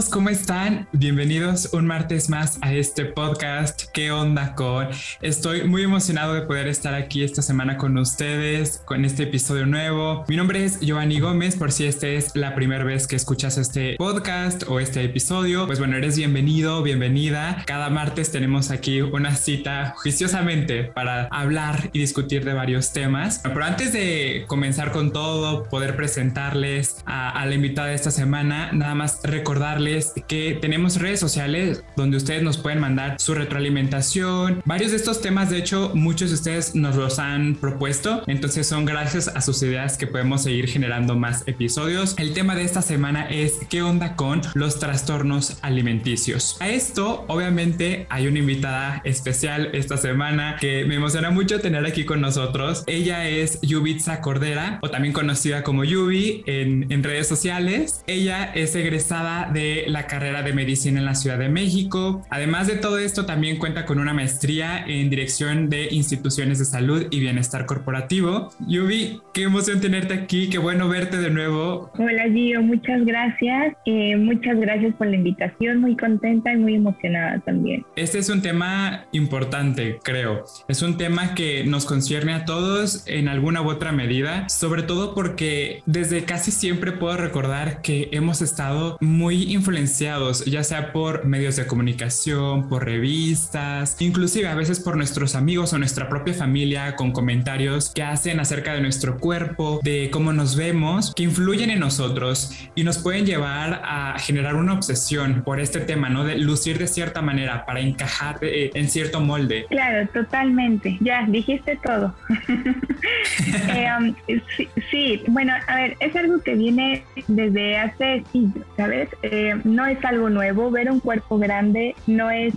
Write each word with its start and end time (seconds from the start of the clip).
todos? 0.00 0.10
¿Cómo 0.10 0.28
están? 0.28 0.88
Bienvenidos 0.92 1.70
un 1.72 1.86
martes 1.86 2.30
más 2.30 2.58
a 2.62 2.72
este 2.72 3.04
podcast. 3.04 3.84
¿Qué 3.92 4.10
onda 4.10 4.54
con? 4.54 4.88
Estoy 5.20 5.64
muy 5.64 5.82
emocionado 5.82 6.34
de 6.34 6.42
poder 6.42 6.68
estar 6.68 6.94
aquí 6.94 7.22
esta 7.22 7.42
semana 7.42 7.76
con 7.76 7.96
ustedes, 7.98 8.82
con 8.84 9.04
este 9.04 9.24
episodio 9.24 9.66
nuevo. 9.66 10.24
Mi 10.28 10.36
nombre 10.36 10.64
es 10.64 10.80
Giovanni 10.80 11.20
Gómez, 11.20 11.56
por 11.56 11.72
si 11.72 11.86
esta 11.86 12.06
es 12.08 12.34
la 12.34 12.54
primera 12.54 12.84
vez 12.84 13.06
que 13.06 13.16
escuchas 13.16 13.58
este 13.58 13.96
podcast 13.96 14.64
o 14.68 14.80
este 14.80 15.04
episodio, 15.04 15.66
pues 15.66 15.78
bueno, 15.78 15.96
eres 15.96 16.16
bienvenido, 16.16 16.82
bienvenida. 16.82 17.62
Cada 17.66 17.90
martes 17.90 18.30
tenemos 18.30 18.70
aquí 18.70 19.00
una 19.02 19.34
cita 19.34 19.94
juiciosamente 19.96 20.84
para 20.84 21.26
hablar 21.26 21.90
y 21.92 22.00
discutir 22.00 22.44
de 22.44 22.54
varios 22.54 22.92
temas. 22.92 23.40
Pero 23.42 23.64
antes 23.64 23.92
de 23.92 24.44
comenzar 24.46 24.92
con 24.92 25.12
todo, 25.12 25.64
poder 25.64 25.96
presentarles 25.96 27.02
a, 27.06 27.30
a 27.30 27.46
la 27.46 27.54
invitada 27.54 27.88
de 27.88 27.94
esta 27.94 28.10
semana, 28.10 28.70
nada 28.72 28.94
más 28.94 29.20
recordarles 29.24 29.89
que 30.28 30.58
tenemos 30.60 31.00
redes 31.00 31.20
sociales 31.20 31.82
donde 31.96 32.16
ustedes 32.16 32.42
nos 32.42 32.58
pueden 32.58 32.80
mandar 32.80 33.16
su 33.18 33.34
retroalimentación. 33.34 34.62
Varios 34.64 34.90
de 34.92 34.96
estos 34.96 35.20
temas, 35.20 35.50
de 35.50 35.58
hecho, 35.58 35.92
muchos 35.94 36.30
de 36.30 36.36
ustedes 36.36 36.74
nos 36.74 36.96
los 36.96 37.18
han 37.18 37.56
propuesto. 37.56 38.22
Entonces 38.26 38.66
son 38.66 38.84
gracias 38.84 39.28
a 39.28 39.40
sus 39.40 39.62
ideas 39.62 39.96
que 39.96 40.06
podemos 40.06 40.42
seguir 40.42 40.68
generando 40.68 41.16
más 41.16 41.42
episodios. 41.46 42.14
El 42.18 42.32
tema 42.32 42.54
de 42.54 42.62
esta 42.62 42.82
semana 42.82 43.28
es 43.28 43.60
qué 43.68 43.82
onda 43.82 44.16
con 44.16 44.42
los 44.54 44.78
trastornos 44.78 45.58
alimenticios. 45.62 46.56
A 46.60 46.68
esto, 46.68 47.24
obviamente, 47.28 48.06
hay 48.10 48.26
una 48.26 48.38
invitada 48.38 49.00
especial 49.04 49.70
esta 49.72 49.96
semana 49.96 50.56
que 50.60 50.84
me 50.84 50.96
emociona 50.96 51.30
mucho 51.30 51.60
tener 51.60 51.84
aquí 51.86 52.04
con 52.04 52.20
nosotros. 52.20 52.84
Ella 52.86 53.28
es 53.28 53.60
Yubitsa 53.62 54.20
Cordera, 54.20 54.78
o 54.82 54.90
también 54.90 55.12
conocida 55.12 55.62
como 55.62 55.84
Yubi 55.84 56.42
en, 56.46 56.86
en 56.90 57.02
redes 57.02 57.26
sociales. 57.26 58.02
Ella 58.06 58.52
es 58.54 58.74
egresada 58.74 59.50
de 59.52 59.79
la 59.88 60.06
carrera 60.06 60.42
de 60.42 60.52
medicina 60.52 60.98
en 60.98 61.04
la 61.04 61.14
Ciudad 61.14 61.38
de 61.38 61.48
México. 61.48 62.26
Además 62.30 62.66
de 62.66 62.76
todo 62.76 62.98
esto, 62.98 63.26
también 63.26 63.58
cuenta 63.58 63.84
con 63.84 63.98
una 63.98 64.14
maestría 64.14 64.84
en 64.86 65.10
dirección 65.10 65.68
de 65.68 65.88
instituciones 65.90 66.58
de 66.58 66.64
salud 66.64 67.06
y 67.10 67.20
bienestar 67.20 67.66
corporativo. 67.66 68.50
Yubi, 68.66 69.20
qué 69.34 69.42
emoción 69.42 69.80
tenerte 69.80 70.14
aquí, 70.14 70.48
qué 70.48 70.58
bueno 70.58 70.88
verte 70.88 71.16
de 71.18 71.30
nuevo. 71.30 71.90
Hola 71.98 72.24
Gio, 72.32 72.62
muchas 72.62 73.04
gracias. 73.04 73.74
Eh, 73.86 74.16
muchas 74.16 74.58
gracias 74.58 74.94
por 74.94 75.06
la 75.06 75.16
invitación, 75.16 75.80
muy 75.80 75.96
contenta 75.96 76.52
y 76.52 76.56
muy 76.56 76.74
emocionada 76.74 77.40
también. 77.40 77.84
Este 77.96 78.18
es 78.18 78.28
un 78.28 78.42
tema 78.42 79.04
importante, 79.12 79.98
creo. 80.02 80.44
Es 80.68 80.82
un 80.82 80.96
tema 80.96 81.34
que 81.34 81.64
nos 81.64 81.84
concierne 81.84 82.32
a 82.32 82.44
todos 82.44 83.04
en 83.06 83.28
alguna 83.28 83.62
u 83.62 83.70
otra 83.70 83.92
medida, 83.92 84.48
sobre 84.48 84.82
todo 84.82 85.14
porque 85.14 85.82
desde 85.86 86.24
casi 86.24 86.50
siempre 86.50 86.92
puedo 86.92 87.16
recordar 87.16 87.82
que 87.82 88.08
hemos 88.12 88.42
estado 88.42 88.96
muy 89.00 89.52
influenciados, 89.60 90.42
ya 90.46 90.64
sea 90.64 90.90
por 90.90 91.26
medios 91.26 91.56
de 91.56 91.66
comunicación, 91.66 92.66
por 92.68 92.86
revistas, 92.86 93.96
inclusive 94.00 94.48
a 94.48 94.54
veces 94.54 94.80
por 94.80 94.96
nuestros 94.96 95.34
amigos 95.34 95.74
o 95.74 95.78
nuestra 95.78 96.08
propia 96.08 96.32
familia 96.32 96.96
con 96.96 97.12
comentarios 97.12 97.92
que 97.94 98.02
hacen 98.02 98.40
acerca 98.40 98.72
de 98.72 98.80
nuestro 98.80 99.18
cuerpo, 99.18 99.80
de 99.82 100.08
cómo 100.10 100.32
nos 100.32 100.56
vemos, 100.56 101.12
que 101.14 101.24
influyen 101.24 101.68
en 101.70 101.80
nosotros 101.80 102.52
y 102.74 102.84
nos 102.84 102.96
pueden 102.96 103.26
llevar 103.26 103.82
a 103.84 104.18
generar 104.18 104.56
una 104.56 104.72
obsesión 104.72 105.42
por 105.44 105.60
este 105.60 105.80
tema, 105.80 106.08
¿no? 106.08 106.24
De 106.24 106.38
lucir 106.38 106.78
de 106.78 106.86
cierta 106.86 107.20
manera 107.20 107.66
para 107.66 107.80
encajar 107.80 108.38
eh, 108.40 108.70
en 108.72 108.88
cierto 108.88 109.20
molde. 109.20 109.66
Claro, 109.68 110.08
totalmente. 110.08 110.96
Ya, 111.00 111.26
dijiste 111.26 111.78
todo. 111.84 112.14
eh, 113.74 113.88
um, 113.98 114.14
sí, 114.56 114.68
sí, 114.90 115.22
bueno, 115.28 115.52
a 115.66 115.76
ver, 115.76 115.96
es 116.00 116.16
algo 116.16 116.40
que 116.40 116.54
viene 116.54 117.04
desde 117.28 117.76
hace 117.76 118.24
siglos, 118.32 118.64
¿sabes? 118.76 119.10
Eh, 119.22 119.49
no 119.64 119.86
es 119.86 120.04
algo 120.04 120.30
nuevo, 120.30 120.70
ver 120.70 120.90
un 120.90 121.00
cuerpo 121.00 121.38
grande 121.38 121.94
no 122.06 122.30
es 122.30 122.54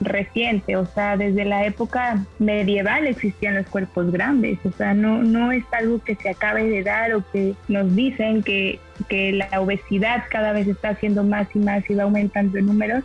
reciente, 0.00 0.76
o 0.76 0.86
sea, 0.86 1.16
desde 1.16 1.44
la 1.44 1.66
época 1.66 2.24
medieval 2.38 3.06
existían 3.06 3.54
los 3.54 3.66
cuerpos 3.66 4.10
grandes, 4.10 4.58
o 4.64 4.72
sea, 4.72 4.94
no, 4.94 5.22
no 5.22 5.52
es 5.52 5.64
algo 5.72 6.02
que 6.02 6.14
se 6.16 6.30
acabe 6.30 6.64
de 6.64 6.82
dar 6.82 7.14
o 7.14 7.22
que 7.30 7.54
nos 7.68 7.94
dicen 7.94 8.42
que, 8.42 8.78
que 9.08 9.32
la 9.32 9.60
obesidad 9.60 10.24
cada 10.30 10.52
vez 10.52 10.66
está 10.66 10.90
haciendo 10.90 11.22
más 11.22 11.48
y 11.54 11.58
más 11.58 11.88
y 11.88 11.94
va 11.94 12.04
aumentando 12.04 12.58
en 12.58 12.66
números. 12.66 13.04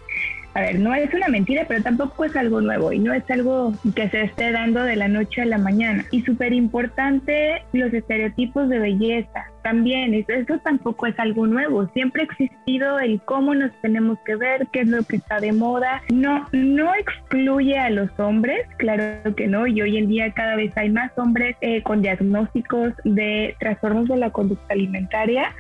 A 0.53 0.61
ver, 0.61 0.79
no 0.79 0.95
es 0.95 1.13
una 1.13 1.27
mentira, 1.27 1.65
pero 1.67 1.83
tampoco 1.83 2.23
es 2.23 2.33
algo 2.37 2.61
nuevo 2.61 2.93
y 2.93 2.99
no 2.99 3.13
es 3.13 3.29
algo 3.29 3.73
que 3.93 4.09
se 4.09 4.21
esté 4.21 4.53
dando 4.53 4.83
de 4.83 4.95
la 4.95 5.09
noche 5.09 5.41
a 5.41 5.45
la 5.45 5.57
mañana. 5.57 6.05
Y 6.11 6.21
súper 6.21 6.53
importante 6.53 7.61
los 7.73 7.93
estereotipos 7.93 8.69
de 8.69 8.79
belleza 8.79 9.51
también, 9.65 10.13
eso 10.13 10.59
tampoco 10.59 11.07
es 11.07 11.17
algo 11.17 11.47
nuevo, 11.47 11.87
siempre 11.87 12.21
ha 12.21 12.25
existido 12.25 12.99
el 12.99 13.19
cómo 13.21 13.55
nos 13.55 13.71
tenemos 13.81 14.19
que 14.23 14.35
ver, 14.35 14.67
qué 14.71 14.81
es 14.81 14.87
lo 14.87 15.01
que 15.01 15.15
está 15.15 15.39
de 15.39 15.53
moda, 15.53 16.03
no, 16.13 16.47
no 16.51 16.93
excluye 16.93 17.75
a 17.75 17.89
los 17.89 18.11
hombres, 18.19 18.67
claro 18.77 19.33
que 19.35 19.47
no, 19.47 19.65
y 19.65 19.81
hoy 19.81 19.97
en 19.97 20.07
día 20.07 20.31
cada 20.33 20.55
vez 20.55 20.71
hay 20.77 20.91
más 20.91 21.11
hombres 21.17 21.55
eh, 21.61 21.81
con 21.81 22.03
diagnósticos 22.03 22.93
de 23.05 23.55
trastornos 23.59 24.07
de 24.07 24.17
la 24.17 24.29
conducta 24.29 24.71
alimentaria, 24.71 25.51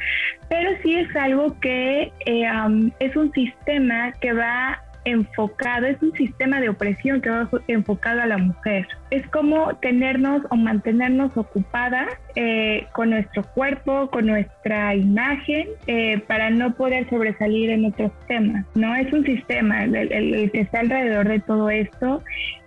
pero 0.49 0.69
sí 0.83 0.93
es 0.93 1.15
algo 1.15 1.59
que 1.59 2.13
eh, 2.27 2.45
um, 2.51 2.91
es 2.99 3.15
un 3.15 3.31
sistema 3.31 4.11
que 4.21 4.33
va 4.33 4.83
enfocado, 5.05 5.85
es 5.85 6.01
un 6.01 6.11
sistema 6.13 6.59
de 6.59 6.69
opresión 6.69 7.21
que 7.21 7.29
va 7.29 7.49
enfocado 7.67 8.21
a 8.21 8.25
la 8.25 8.37
mujer. 8.37 8.87
Es 9.11 9.25
como 9.29 9.75
tenernos 9.77 10.41
o 10.49 10.55
mantenernos 10.55 11.31
ocupadas 11.37 12.07
eh, 12.35 12.87
con 12.93 13.11
nuestro 13.11 13.43
cuerpo, 13.53 14.09
con 14.09 14.25
nuestra 14.25 14.95
imagen, 14.95 15.67
eh, 15.87 16.19
para 16.27 16.49
no 16.49 16.73
poder 16.73 17.09
sobresalir 17.09 17.69
en 17.69 17.85
otros 17.85 18.11
temas. 18.27 18.65
No 18.75 18.93
es 18.95 19.11
un 19.13 19.23
sistema 19.23 19.85
el 19.85 20.51
que 20.51 20.61
está 20.61 20.79
alrededor 20.79 21.27
de 21.27 21.39
todo 21.39 21.69
esto 21.69 22.21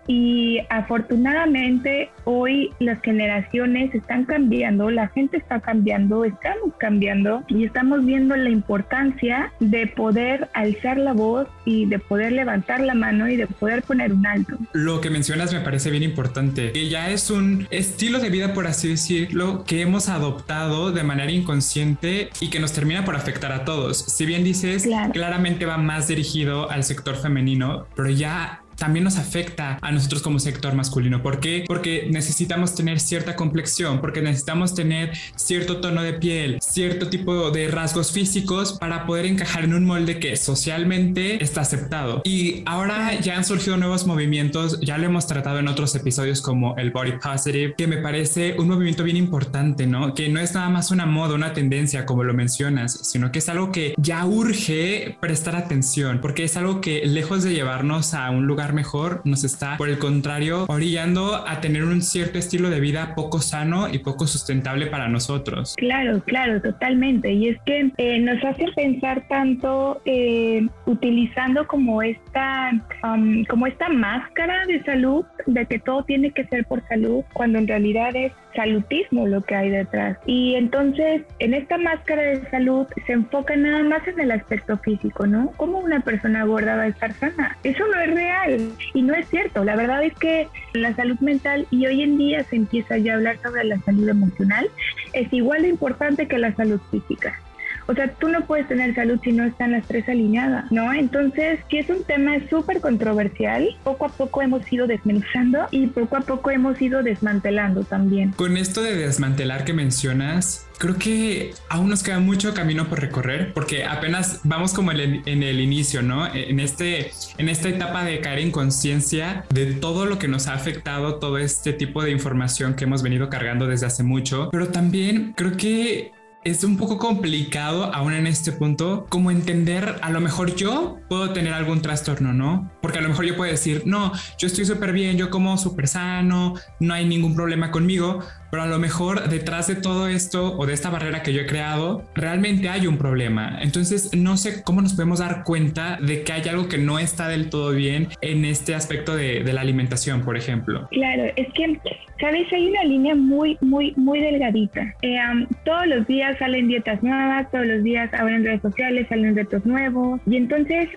y 0.08 0.58
afortunadamente 0.70 2.10
hoy 2.24 2.72
las 2.80 3.00
generaciones 3.02 3.94
están 3.94 4.24
cambiando, 4.24 4.90
la 4.90 5.08
gente 5.08 5.36
está 5.36 5.60
cambiando, 5.60 6.24
estamos 6.24 6.72
cambiando 6.78 7.44
y 7.46 7.64
estamos 7.64 8.04
viendo 8.04 8.34
la 8.34 8.48
importancia 8.48 9.52
de 9.60 9.86
poder 9.86 10.48
alzar 10.54 10.96
la 10.96 11.12
voz 11.12 11.46
y 11.66 11.84
de 11.86 11.98
poder 11.98 12.32
levantar 12.32 12.80
la 12.80 12.94
mano 12.94 13.28
y 13.28 13.36
de 13.36 13.46
poder 13.46 13.82
poner 13.82 14.12
un 14.12 14.26
alto. 14.26 14.56
Lo 14.72 15.02
que 15.02 15.10
mencionas 15.10 15.52
me 15.52 15.60
parece 15.60 15.90
bien 15.90 16.02
importante, 16.02 16.72
que 16.72 16.88
ya 16.88 17.10
es 17.10 17.30
un 17.30 17.68
estilo 17.70 18.18
de 18.18 18.30
vida, 18.30 18.54
por 18.54 18.66
así 18.66 18.88
decirlo, 18.88 19.64
que 19.64 19.82
hemos 19.82 20.08
adoptado 20.08 20.90
de 20.90 21.02
manera 21.02 21.30
inconsciente 21.30 22.30
y 22.40 22.48
que 22.48 22.60
nos 22.60 22.72
termina 22.72 23.04
por 23.04 23.14
afectar 23.14 23.52
a 23.52 23.66
todos. 23.66 23.98
Si 23.98 24.24
bien 24.24 24.42
dices, 24.42 24.88
claramente 25.12 25.66
va 25.66 25.76
más 25.76 26.08
dirigido 26.08 26.70
al 26.70 26.82
sector 26.82 27.16
femenino, 27.16 27.86
pero 27.94 28.08
ya 28.08 28.62
también 28.78 29.04
nos 29.04 29.18
afecta 29.18 29.78
a 29.82 29.92
nosotros 29.92 30.22
como 30.22 30.38
sector 30.38 30.74
masculino. 30.74 31.22
¿Por 31.22 31.40
qué? 31.40 31.64
Porque 31.66 32.08
necesitamos 32.10 32.74
tener 32.74 33.00
cierta 33.00 33.36
complexión, 33.36 34.00
porque 34.00 34.22
necesitamos 34.22 34.74
tener 34.74 35.12
cierto 35.36 35.80
tono 35.80 36.02
de 36.02 36.14
piel, 36.14 36.58
cierto 36.60 37.08
tipo 37.08 37.50
de 37.50 37.68
rasgos 37.68 38.12
físicos 38.12 38.74
para 38.78 39.04
poder 39.04 39.26
encajar 39.26 39.64
en 39.64 39.74
un 39.74 39.84
molde 39.84 40.18
que 40.18 40.36
socialmente 40.36 41.42
está 41.42 41.62
aceptado. 41.62 42.22
Y 42.24 42.62
ahora 42.66 43.18
ya 43.20 43.36
han 43.36 43.44
surgido 43.44 43.76
nuevos 43.76 44.06
movimientos, 44.06 44.80
ya 44.80 44.96
lo 44.98 45.06
hemos 45.06 45.26
tratado 45.26 45.58
en 45.58 45.68
otros 45.68 45.94
episodios 45.94 46.40
como 46.40 46.76
el 46.76 46.90
body 46.90 47.12
positive, 47.22 47.74
que 47.76 47.86
me 47.86 47.98
parece 47.98 48.54
un 48.58 48.68
movimiento 48.68 49.02
bien 49.02 49.16
importante, 49.16 49.86
¿no? 49.86 50.14
Que 50.14 50.28
no 50.28 50.40
es 50.40 50.54
nada 50.54 50.68
más 50.68 50.90
una 50.90 51.06
moda, 51.06 51.34
una 51.34 51.52
tendencia 51.52 52.06
como 52.06 52.22
lo 52.22 52.34
mencionas, 52.34 52.92
sino 53.02 53.32
que 53.32 53.40
es 53.40 53.48
algo 53.48 53.72
que 53.72 53.94
ya 53.98 54.24
urge 54.24 55.16
prestar 55.20 55.56
atención, 55.56 56.20
porque 56.20 56.44
es 56.44 56.56
algo 56.56 56.80
que 56.80 57.04
lejos 57.06 57.42
de 57.42 57.52
llevarnos 57.52 58.14
a 58.14 58.30
un 58.30 58.46
lugar 58.46 58.67
mejor, 58.72 59.22
nos 59.24 59.44
está, 59.44 59.76
por 59.76 59.88
el 59.88 59.98
contrario, 59.98 60.66
orillando 60.68 61.46
a 61.46 61.60
tener 61.60 61.84
un 61.84 62.02
cierto 62.02 62.38
estilo 62.38 62.70
de 62.70 62.80
vida 62.80 63.14
poco 63.14 63.40
sano 63.40 63.88
y 63.88 63.98
poco 63.98 64.26
sustentable 64.26 64.86
para 64.86 65.08
nosotros. 65.08 65.74
Claro, 65.76 66.22
claro, 66.24 66.60
totalmente. 66.60 67.32
Y 67.32 67.48
es 67.48 67.58
que 67.66 67.90
eh, 67.96 68.18
nos 68.18 68.42
hace 68.44 68.66
pensar 68.74 69.26
tanto 69.28 70.00
eh, 70.04 70.66
utilizando 70.86 71.66
como 71.66 72.02
esta, 72.02 72.70
um, 73.02 73.44
como 73.44 73.66
esta 73.66 73.88
máscara 73.88 74.66
de 74.66 74.82
salud, 74.84 75.24
de 75.46 75.66
que 75.66 75.78
todo 75.78 76.02
tiene 76.04 76.30
que 76.30 76.44
ser 76.46 76.64
por 76.66 76.86
salud, 76.88 77.22
cuando 77.32 77.58
en 77.58 77.68
realidad 77.68 78.14
es 78.14 78.32
salutismo 78.58 79.28
lo 79.28 79.40
que 79.42 79.54
hay 79.54 79.70
detrás. 79.70 80.18
Y 80.26 80.56
entonces, 80.56 81.22
en 81.38 81.54
esta 81.54 81.78
máscara 81.78 82.22
de 82.22 82.50
salud 82.50 82.88
se 83.06 83.12
enfoca 83.12 83.54
nada 83.54 83.84
más 83.84 84.06
en 84.08 84.18
el 84.18 84.32
aspecto 84.32 84.76
físico, 84.78 85.28
¿no? 85.28 85.52
¿Cómo 85.56 85.78
una 85.78 86.00
persona 86.00 86.42
gorda 86.44 86.74
va 86.74 86.82
a 86.82 86.88
estar 86.88 87.12
sana? 87.14 87.56
Eso 87.62 87.86
no 87.86 88.00
es 88.00 88.12
real. 88.12 88.72
Y 88.94 89.02
no 89.02 89.14
es 89.14 89.28
cierto, 89.28 89.62
la 89.62 89.76
verdad 89.76 90.02
es 90.02 90.14
que 90.14 90.48
la 90.72 90.92
salud 90.96 91.18
mental 91.20 91.68
y 91.70 91.86
hoy 91.86 92.02
en 92.02 92.18
día 92.18 92.42
se 92.42 92.56
empieza 92.56 92.98
ya 92.98 93.12
a 93.12 93.16
hablar 93.16 93.38
sobre 93.38 93.62
la 93.62 93.78
salud 93.82 94.08
emocional, 94.08 94.68
es 95.12 95.32
igual 95.32 95.62
de 95.62 95.68
importante 95.68 96.26
que 96.26 96.38
la 96.38 96.52
salud 96.56 96.80
física. 96.90 97.40
O 97.88 97.94
sea, 97.94 98.12
tú 98.12 98.28
no 98.28 98.44
puedes 98.44 98.68
tener 98.68 98.94
salud 98.94 99.18
si 99.24 99.32
no 99.32 99.44
están 99.44 99.72
las 99.72 99.86
tres 99.86 100.06
alineadas, 100.08 100.70
¿no? 100.70 100.92
Entonces, 100.92 101.58
si 101.70 101.78
es 101.78 101.88
un 101.88 102.04
tema 102.04 102.36
súper 102.50 102.80
controversial, 102.82 103.66
poco 103.82 104.04
a 104.04 104.08
poco 104.10 104.42
hemos 104.42 104.70
ido 104.70 104.86
desmenuzando 104.86 105.66
y 105.70 105.86
poco 105.86 106.18
a 106.18 106.20
poco 106.20 106.50
hemos 106.50 106.80
ido 106.82 107.02
desmantelando 107.02 107.84
también. 107.84 108.32
Con 108.32 108.58
esto 108.58 108.82
de 108.82 108.94
desmantelar 108.94 109.64
que 109.64 109.72
mencionas, 109.72 110.68
creo 110.78 110.96
que 110.96 111.52
aún 111.68 111.88
nos 111.88 112.02
queda 112.02 112.20
mucho 112.20 112.54
camino 112.54 112.88
por 112.88 113.00
recorrer 113.00 113.52
porque 113.52 113.84
apenas 113.84 114.40
vamos 114.44 114.74
como 114.74 114.92
en 114.92 114.98
el, 115.24 115.60
inicio, 115.60 116.02
¿no? 116.02 116.26
En, 116.32 116.60
este, 116.60 117.10
en 117.38 117.48
esta 117.48 117.68
etapa 117.68 118.04
de 118.04 118.20
caer 118.20 118.40
en 118.40 118.50
conciencia 118.50 119.44
de 119.50 119.72
todo 119.72 120.06
lo 120.06 120.18
que 120.18 120.28
nos 120.28 120.46
ha 120.46 120.54
afectado, 120.54 121.16
todo 121.16 121.38
este 121.38 121.72
tipo 121.72 122.02
de 122.02 122.10
información 122.10 122.74
que 122.74 122.84
hemos 122.84 123.02
venido 123.02 123.28
cargando 123.28 123.66
desde 123.66 123.86
hace 123.86 124.02
mucho, 124.02 124.50
pero 124.52 124.68
también 124.68 125.32
creo 125.36 125.56
que 125.56 126.12
es 126.44 126.64
un 126.64 126.76
poco 126.76 126.98
complicado 126.98 127.92
aún 127.94 128.12
en 128.12 128.26
este 128.26 128.52
punto 128.52 129.06
como 129.08 129.30
entender 129.30 129.96
a 130.02 130.10
lo 130.10 130.20
mejor 130.20 130.54
yo 130.54 130.98
puedo 131.08 131.32
tener 131.32 131.52
algún 131.52 131.82
trastorno, 131.82 132.32
¿no? 132.32 132.70
Porque 132.80 132.98
a 132.98 133.02
lo 133.02 133.08
mejor 133.08 133.24
yo 133.24 133.36
puedo 133.36 133.50
decir, 133.50 133.82
no, 133.86 134.12
yo 134.38 134.46
estoy 134.46 134.64
súper 134.64 134.92
bien, 134.92 135.16
yo 135.16 135.30
como 135.30 135.58
súper 135.58 135.88
sano, 135.88 136.54
no 136.80 136.94
hay 136.94 137.06
ningún 137.06 137.34
problema 137.34 137.70
conmigo, 137.70 138.20
pero 138.50 138.62
a 138.62 138.66
lo 138.66 138.78
mejor 138.78 139.28
detrás 139.28 139.66
de 139.66 139.76
todo 139.76 140.08
esto 140.08 140.56
o 140.56 140.66
de 140.66 140.74
esta 140.74 140.90
barrera 140.90 141.22
que 141.22 141.32
yo 141.32 141.42
he 141.42 141.46
creado, 141.46 142.04
realmente 142.14 142.68
hay 142.68 142.86
un 142.86 142.98
problema. 142.98 143.58
Entonces, 143.60 144.10
no 144.16 144.36
sé 144.36 144.62
cómo 144.62 144.80
nos 144.82 144.94
podemos 144.94 145.18
dar 145.18 145.44
cuenta 145.44 145.98
de 146.00 146.22
que 146.22 146.32
hay 146.32 146.48
algo 146.48 146.68
que 146.68 146.78
no 146.78 146.98
está 146.98 147.28
del 147.28 147.50
todo 147.50 147.72
bien 147.72 148.08
en 148.20 148.44
este 148.44 148.74
aspecto 148.74 149.16
de, 149.16 149.48
la 149.48 149.62
alimentación, 149.62 150.22
por 150.22 150.36
ejemplo. 150.36 150.86
Claro, 150.90 151.24
es 151.36 151.50
que, 151.54 151.80
¿sabes? 152.20 152.52
Hay 152.52 152.68
una 152.68 152.84
línea 152.84 153.14
muy, 153.14 153.56
muy, 153.62 153.94
muy 153.96 154.20
delgadita. 154.20 154.94
Eh, 155.00 155.18
todos 155.64 155.86
los 155.86 156.06
días 156.06 156.36
salen 156.38 156.68
dietas 156.68 157.02
nuevas, 157.02 157.50
todos 157.50 157.66
los 157.66 157.82
días 157.82 158.12
abren 158.12 158.44
redes 158.44 158.60
sociales, 158.60 159.06
salen 159.08 159.34
retos 159.34 159.64
nuevos. 159.64 160.20
Y 160.26 160.36
entonces 160.36 160.90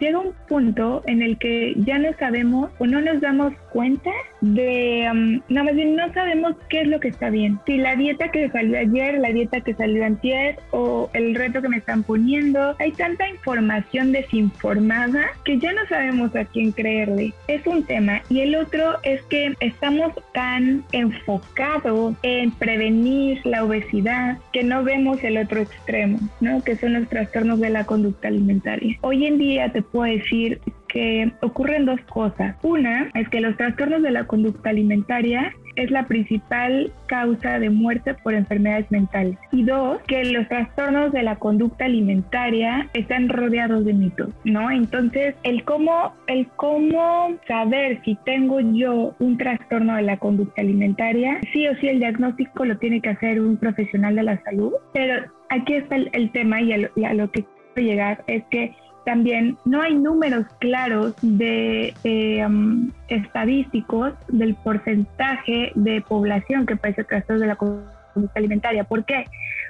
llega 0.00 0.18
un 0.18 0.32
punto 0.48 1.02
en 1.06 1.22
el 1.22 1.38
que 1.38 1.74
ya 1.76 1.98
no 1.98 2.08
sabemos 2.18 2.70
o 2.78 2.86
no 2.86 3.00
nos 3.00 3.20
damos 3.20 3.52
cuenta 3.72 4.10
de, 4.40 5.08
um, 5.10 5.40
no 5.48 6.12
sabemos 6.12 6.54
qué 6.68 6.82
es 6.82 6.88
lo 6.88 7.00
que 7.00 7.08
está 7.08 7.30
bien. 7.30 7.58
Si 7.66 7.76
la 7.76 7.96
dieta 7.96 8.30
que 8.30 8.48
salió 8.50 8.78
ayer, 8.78 9.18
la 9.18 9.30
dieta 9.30 9.60
que 9.60 9.74
salió 9.74 10.04
antier 10.04 10.58
o 10.70 11.10
el 11.12 11.34
reto 11.34 11.62
que 11.62 11.68
me 11.68 11.78
están 11.78 12.02
poniendo, 12.02 12.76
hay 12.78 12.92
tanta 12.92 13.28
información 13.28 14.12
desinformada 14.12 15.26
que 15.44 15.58
ya 15.58 15.72
no 15.72 15.86
sabemos 15.88 16.34
a 16.36 16.44
quién 16.44 16.72
creerle. 16.72 17.32
Es 17.48 17.66
un 17.66 17.84
tema. 17.84 18.22
Y 18.28 18.40
el 18.40 18.54
otro 18.54 18.98
es 19.02 19.22
que 19.22 19.54
estamos 19.60 20.12
tan 20.32 20.84
enfocados 20.92 22.14
en 22.22 22.50
prevenir 22.52 23.40
la 23.44 23.64
obesidad 23.64 24.38
que 24.52 24.62
no 24.62 24.84
vemos 24.84 25.22
el 25.24 25.38
otro 25.38 25.60
extremo, 25.60 26.18
¿no? 26.40 26.62
Que 26.62 26.76
son 26.76 26.94
los 26.94 27.08
trastornos 27.08 27.60
de 27.60 27.70
la 27.70 27.84
conducta 27.84 28.28
alimentaria. 28.28 28.96
Hoy 29.00 29.26
en 29.26 29.38
día 29.38 29.72
te 29.72 29.82
puedo 29.82 30.12
decir 30.12 30.60
que 30.88 31.30
ocurren 31.42 31.86
dos 31.86 32.00
cosas. 32.02 32.56
Una 32.62 33.10
es 33.14 33.28
que 33.28 33.40
los 33.40 33.56
trastornos 33.56 34.02
de 34.02 34.10
la 34.10 34.24
conducta 34.24 34.70
alimentaria 34.70 35.52
es 35.76 35.90
la 35.92 36.06
principal 36.06 36.90
causa 37.06 37.60
de 37.60 37.70
muerte 37.70 38.14
por 38.14 38.34
enfermedades 38.34 38.90
mentales. 38.90 39.38
Y 39.52 39.62
dos, 39.62 40.00
que 40.08 40.24
los 40.24 40.48
trastornos 40.48 41.12
de 41.12 41.22
la 41.22 41.36
conducta 41.36 41.84
alimentaria 41.84 42.88
están 42.94 43.28
rodeados 43.28 43.84
de 43.84 43.94
mitos, 43.94 44.30
¿no? 44.44 44.70
Entonces, 44.70 45.36
el 45.44 45.62
cómo, 45.64 46.14
el 46.26 46.48
cómo 46.56 47.36
saber 47.46 48.00
si 48.04 48.16
tengo 48.24 48.58
yo 48.60 49.14
un 49.20 49.38
trastorno 49.38 49.94
de 49.94 50.02
la 50.02 50.16
conducta 50.16 50.62
alimentaria, 50.62 51.40
sí 51.52 51.68
o 51.68 51.76
sí 51.76 51.88
el 51.88 52.00
diagnóstico 52.00 52.64
lo 52.64 52.76
tiene 52.78 53.00
que 53.00 53.10
hacer 53.10 53.40
un 53.40 53.56
profesional 53.56 54.16
de 54.16 54.22
la 54.24 54.42
salud, 54.42 54.72
pero 54.92 55.22
aquí 55.48 55.74
está 55.74 55.96
el, 55.96 56.30
tema 56.32 56.60
y 56.60 56.72
a 56.72 57.14
lo 57.14 57.30
que 57.30 57.44
quiero 57.74 57.90
llegar 57.90 58.24
es 58.26 58.42
que 58.50 58.74
también 59.08 59.56
no 59.64 59.80
hay 59.80 59.94
números 59.94 60.44
claros 60.58 61.14
de 61.22 61.94
um, 62.46 62.90
estadísticos 63.08 64.12
del 64.28 64.54
porcentaje 64.56 65.72
de 65.74 66.02
población 66.02 66.66
que 66.66 66.76
padece 66.76 67.04
trastornos 67.04 67.40
de 67.40 67.46
la 67.46 67.56
conducta 67.56 67.97
alimentaria. 68.34 68.84
¿Por 68.84 69.04
qué? 69.04 69.24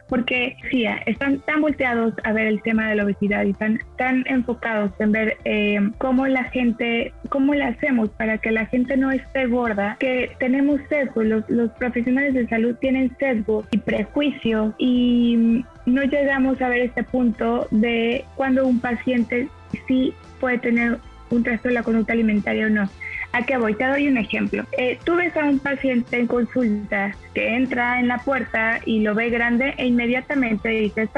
Porque 0.08 0.56
sí, 0.70 0.86
están 1.06 1.40
tan 1.40 1.60
volteados 1.60 2.14
a 2.24 2.32
ver 2.32 2.46
el 2.46 2.62
tema 2.62 2.88
de 2.88 2.96
la 2.96 3.04
obesidad 3.04 3.44
y 3.44 3.50
están 3.50 3.78
tan 3.96 4.24
enfocados 4.26 4.90
en 5.00 5.12
ver 5.12 5.36
eh, 5.44 5.78
cómo 5.98 6.26
la 6.26 6.44
gente, 6.44 7.12
cómo 7.28 7.54
le 7.54 7.64
hacemos 7.64 8.08
para 8.10 8.38
que 8.38 8.50
la 8.50 8.66
gente 8.66 8.96
no 8.96 9.10
esté 9.10 9.46
gorda, 9.46 9.96
que 10.00 10.30
tenemos 10.38 10.80
sesgo, 10.88 11.22
los, 11.22 11.48
los 11.50 11.70
profesionales 11.72 12.32
de 12.32 12.48
salud 12.48 12.74
tienen 12.76 13.14
sesgo 13.18 13.66
y 13.70 13.78
prejuicios 13.78 14.74
y 14.78 15.64
no 15.84 16.02
llegamos 16.04 16.60
a 16.62 16.68
ver 16.68 16.80
este 16.80 17.02
punto 17.04 17.68
de 17.70 18.24
cuando 18.34 18.66
un 18.66 18.80
paciente 18.80 19.48
sí 19.86 20.14
puede 20.40 20.58
tener 20.58 20.98
un 21.30 21.42
trastorno 21.42 21.70
de 21.70 21.74
la 21.74 21.82
conducta 21.82 22.12
alimentaria 22.12 22.66
o 22.66 22.70
no. 22.70 22.88
¿A 23.32 23.42
qué 23.42 23.58
voy? 23.58 23.74
Te 23.74 23.84
doy 23.84 24.08
un 24.08 24.16
ejemplo. 24.16 24.64
Eh, 24.72 24.98
tú 25.04 25.16
ves 25.16 25.36
a 25.36 25.44
un 25.44 25.58
paciente 25.58 26.18
en 26.18 26.26
consulta 26.26 27.14
que 27.34 27.54
entra 27.54 28.00
en 28.00 28.08
la 28.08 28.18
puerta 28.18 28.80
y 28.86 29.00
lo 29.00 29.14
ve 29.14 29.28
grande 29.28 29.74
e 29.76 29.86
inmediatamente 29.86 30.68
dice, 30.68 31.08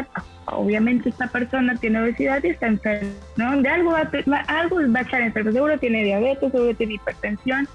obviamente 0.47 1.11
esta 1.11 1.29
persona 1.29 1.77
tiene 1.77 2.03
obesidad 2.03 2.43
y 2.43 2.49
está 2.49 2.67
enferma, 2.67 3.11
¿no? 3.37 3.63
De 3.63 3.69
algo 3.69 3.93
va, 3.93 4.11
algo 4.49 4.77
va 4.93 4.99
a 4.99 5.03
estar 5.03 5.21
enfermo, 5.21 5.53
seguro 5.53 5.79
tiene 5.79 6.03
diabetes, 6.03 6.51
seguro 6.51 6.75
tiene 6.75 6.95
hipertensión. 6.95 7.69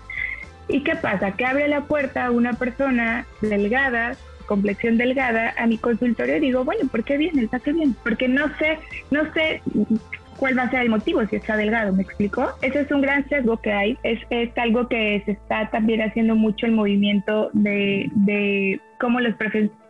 ¿Y 0.67 0.81
qué 0.81 0.95
pasa? 0.95 1.31
Que 1.31 1.45
abre 1.45 1.67
la 1.67 1.81
puerta 1.81 2.31
una 2.31 2.53
persona 2.53 3.25
delgada 3.41 4.17
complexión 4.45 4.97
delgada 4.97 5.53
a 5.57 5.65
mi 5.67 5.77
consultorio 5.77 6.39
digo, 6.39 6.63
bueno, 6.63 6.87
¿por 6.89 7.03
qué 7.03 7.17
viene? 7.17 7.43
¿Está 7.43 7.59
qué 7.59 7.73
bien? 7.73 7.95
Porque 8.03 8.27
no 8.27 8.47
sé, 8.57 8.79
no 9.11 9.21
sé 9.33 9.61
cuál 10.37 10.57
va 10.57 10.63
a 10.63 10.69
ser 10.69 10.81
el 10.81 10.89
motivo 10.89 11.25
si 11.27 11.37
está 11.37 11.55
delgado, 11.57 11.93
¿me 11.93 12.03
explico? 12.03 12.47
Ese 12.61 12.81
es 12.81 12.91
un 12.91 13.01
gran 13.01 13.27
sesgo 13.29 13.57
que 13.57 13.71
hay, 13.71 13.97
es, 14.03 14.19
es 14.29 14.49
algo 14.57 14.87
que 14.87 15.21
se 15.25 15.31
está 15.31 15.69
también 15.69 16.01
haciendo 16.01 16.35
mucho 16.35 16.65
el 16.65 16.73
movimiento 16.73 17.49
de, 17.53 18.09
de 18.13 18.79
cómo 18.99 19.19
los, 19.19 19.35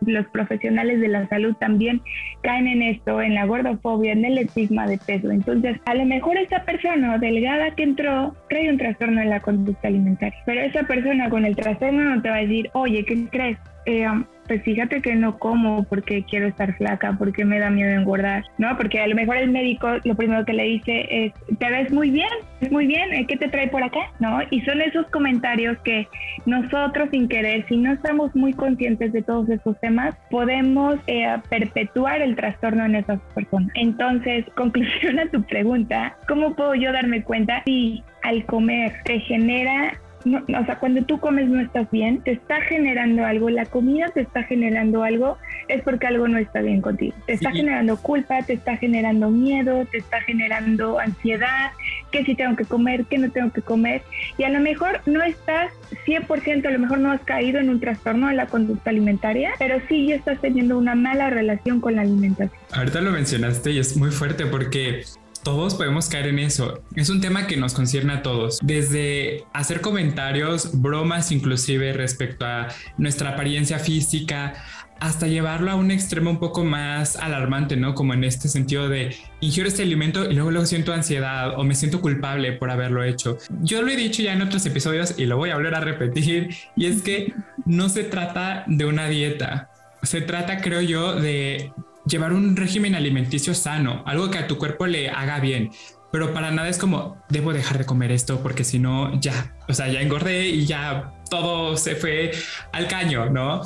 los 0.00 0.26
profesionales 0.26 1.00
de 1.00 1.08
la 1.08 1.28
salud 1.28 1.54
también 1.56 2.00
caen 2.42 2.66
en 2.66 2.82
esto, 2.82 3.20
en 3.20 3.34
la 3.34 3.46
gordofobia, 3.46 4.12
en 4.12 4.24
el 4.24 4.38
estigma 4.38 4.86
de 4.86 4.98
peso. 4.98 5.30
Entonces, 5.30 5.78
a 5.84 5.94
lo 5.94 6.04
mejor 6.04 6.36
esa 6.36 6.64
persona 6.64 7.18
delgada 7.18 7.70
que 7.72 7.82
entró 7.82 8.34
trae 8.48 8.70
un 8.70 8.78
trastorno 8.78 9.20
en 9.20 9.30
la 9.30 9.40
conducta 9.40 9.88
alimentaria, 9.88 10.38
pero 10.44 10.60
esa 10.60 10.82
persona 10.84 11.28
con 11.28 11.44
el 11.44 11.56
trastorno 11.56 12.02
no 12.02 12.22
te 12.22 12.30
va 12.30 12.36
a 12.36 12.40
decir, 12.40 12.70
oye, 12.74 13.04
¿qué 13.04 13.26
crees? 13.30 13.58
Eh, 13.86 14.06
pues 14.46 14.62
fíjate 14.62 15.00
que 15.02 15.14
no 15.14 15.38
como 15.38 15.84
porque 15.84 16.24
quiero 16.24 16.46
estar 16.46 16.76
flaca, 16.76 17.16
porque 17.18 17.44
me 17.44 17.58
da 17.58 17.70
miedo 17.70 17.90
engordar, 17.90 18.44
¿no? 18.58 18.76
Porque 18.76 19.00
a 19.00 19.06
lo 19.06 19.14
mejor 19.14 19.36
el 19.36 19.50
médico 19.50 19.88
lo 20.04 20.14
primero 20.14 20.44
que 20.44 20.52
le 20.52 20.64
dice 20.64 21.06
es, 21.10 21.32
te 21.58 21.70
ves 21.70 21.90
muy 21.92 22.10
bien, 22.10 22.28
muy 22.70 22.86
bien, 22.86 23.12
¿eh? 23.12 23.26
¿qué 23.26 23.36
te 23.36 23.48
trae 23.48 23.68
por 23.68 23.82
acá? 23.82 24.12
¿No? 24.20 24.38
Y 24.50 24.60
son 24.62 24.80
esos 24.80 25.06
comentarios 25.10 25.78
que 25.78 26.08
nosotros 26.46 27.08
sin 27.10 27.28
querer, 27.28 27.66
si 27.68 27.76
no 27.76 27.92
estamos 27.92 28.34
muy 28.34 28.52
conscientes 28.52 29.12
de 29.12 29.22
todos 29.22 29.48
estos 29.48 29.78
temas, 29.80 30.16
podemos 30.30 30.96
eh, 31.06 31.36
perpetuar 31.48 32.22
el 32.22 32.36
trastorno 32.36 32.84
en 32.84 32.96
esas 32.96 33.20
personas. 33.34 33.70
Entonces, 33.74 34.44
conclusión 34.56 35.18
a 35.18 35.28
tu 35.30 35.42
pregunta, 35.42 36.16
¿cómo 36.28 36.54
puedo 36.54 36.74
yo 36.74 36.92
darme 36.92 37.22
cuenta 37.22 37.62
si 37.64 38.02
al 38.22 38.44
comer 38.46 38.92
te 39.04 39.20
genera 39.20 39.92
o 40.34 40.64
sea, 40.64 40.78
cuando 40.78 41.02
tú 41.04 41.20
comes 41.20 41.48
no 41.48 41.60
estás 41.60 41.90
bien, 41.90 42.20
te 42.22 42.32
está 42.32 42.60
generando 42.62 43.24
algo, 43.24 43.48
la 43.50 43.66
comida 43.66 44.08
te 44.12 44.22
está 44.22 44.42
generando 44.42 45.04
algo, 45.04 45.38
es 45.68 45.82
porque 45.82 46.06
algo 46.06 46.26
no 46.26 46.38
está 46.38 46.60
bien 46.62 46.80
contigo. 46.80 47.14
Te 47.26 47.34
está 47.34 47.52
generando 47.52 47.96
culpa, 47.96 48.42
te 48.42 48.54
está 48.54 48.76
generando 48.76 49.30
miedo, 49.30 49.86
te 49.90 49.98
está 49.98 50.20
generando 50.22 50.98
ansiedad, 50.98 51.70
que 52.10 52.24
si 52.24 52.34
tengo 52.34 52.56
que 52.56 52.64
comer, 52.64 53.04
que 53.04 53.18
no 53.18 53.30
tengo 53.30 53.52
que 53.52 53.62
comer. 53.62 54.02
Y 54.38 54.44
a 54.44 54.48
lo 54.48 54.60
mejor 54.60 55.00
no 55.06 55.22
estás 55.22 55.70
100%, 56.06 56.66
a 56.66 56.70
lo 56.70 56.78
mejor 56.78 56.98
no 56.98 57.12
has 57.12 57.20
caído 57.20 57.60
en 57.60 57.70
un 57.70 57.80
trastorno 57.80 58.28
de 58.28 58.34
la 58.34 58.46
conducta 58.46 58.90
alimentaria, 58.90 59.52
pero 59.58 59.80
sí 59.88 60.08
ya 60.08 60.16
estás 60.16 60.40
teniendo 60.40 60.76
una 60.78 60.94
mala 60.94 61.30
relación 61.30 61.80
con 61.80 61.96
la 61.96 62.02
alimentación. 62.02 62.60
Ahorita 62.72 63.00
lo 63.00 63.12
mencionaste 63.12 63.70
y 63.70 63.78
es 63.78 63.96
muy 63.96 64.10
fuerte 64.10 64.46
porque 64.46 65.04
todos 65.46 65.76
podemos 65.76 66.08
caer 66.08 66.26
en 66.26 66.40
eso. 66.40 66.82
Es 66.96 67.08
un 67.08 67.20
tema 67.20 67.46
que 67.46 67.56
nos 67.56 67.72
concierne 67.72 68.14
a 68.14 68.22
todos. 68.22 68.58
Desde 68.64 69.44
hacer 69.52 69.80
comentarios, 69.80 70.80
bromas 70.80 71.30
inclusive 71.30 71.92
respecto 71.92 72.44
a 72.44 72.66
nuestra 72.98 73.30
apariencia 73.30 73.78
física, 73.78 74.54
hasta 74.98 75.28
llevarlo 75.28 75.70
a 75.70 75.76
un 75.76 75.92
extremo 75.92 76.30
un 76.30 76.40
poco 76.40 76.64
más 76.64 77.14
alarmante, 77.14 77.76
¿no? 77.76 77.94
Como 77.94 78.12
en 78.12 78.24
este 78.24 78.48
sentido 78.48 78.88
de 78.88 79.14
ingiero 79.40 79.68
este 79.68 79.84
alimento 79.84 80.28
y 80.28 80.34
luego 80.34 80.50
luego 80.50 80.66
siento 80.66 80.92
ansiedad 80.92 81.56
o 81.56 81.62
me 81.62 81.76
siento 81.76 82.00
culpable 82.00 82.50
por 82.50 82.72
haberlo 82.72 83.04
hecho. 83.04 83.38
Yo 83.60 83.82
lo 83.82 83.92
he 83.92 83.96
dicho 83.96 84.22
ya 84.22 84.32
en 84.32 84.42
otros 84.42 84.66
episodios 84.66 85.14
y 85.16 85.26
lo 85.26 85.36
voy 85.36 85.50
a 85.50 85.54
volver 85.54 85.76
a 85.76 85.80
repetir 85.80 86.56
y 86.74 86.86
es 86.86 87.02
que 87.02 87.32
no 87.64 87.88
se 87.88 88.02
trata 88.02 88.64
de 88.66 88.84
una 88.84 89.06
dieta. 89.06 89.70
Se 90.02 90.22
trata, 90.22 90.60
creo 90.60 90.80
yo, 90.80 91.14
de 91.14 91.72
llevar 92.06 92.32
un 92.32 92.56
régimen 92.56 92.94
alimenticio 92.94 93.54
sano, 93.54 94.02
algo 94.06 94.30
que 94.30 94.38
a 94.38 94.46
tu 94.46 94.58
cuerpo 94.58 94.86
le 94.86 95.10
haga 95.10 95.40
bien. 95.40 95.70
Pero 96.12 96.32
para 96.32 96.50
nada 96.50 96.68
es 96.68 96.78
como, 96.78 97.22
debo 97.28 97.52
dejar 97.52 97.78
de 97.78 97.84
comer 97.84 98.12
esto 98.12 98.40
porque 98.40 98.64
si 98.64 98.78
no, 98.78 99.20
ya, 99.20 99.54
o 99.68 99.74
sea, 99.74 99.88
ya 99.88 100.00
engordé 100.00 100.48
y 100.48 100.64
ya 100.64 101.12
todo 101.28 101.76
se 101.76 101.96
fue 101.96 102.32
al 102.72 102.86
caño, 102.86 103.28
¿no? 103.28 103.62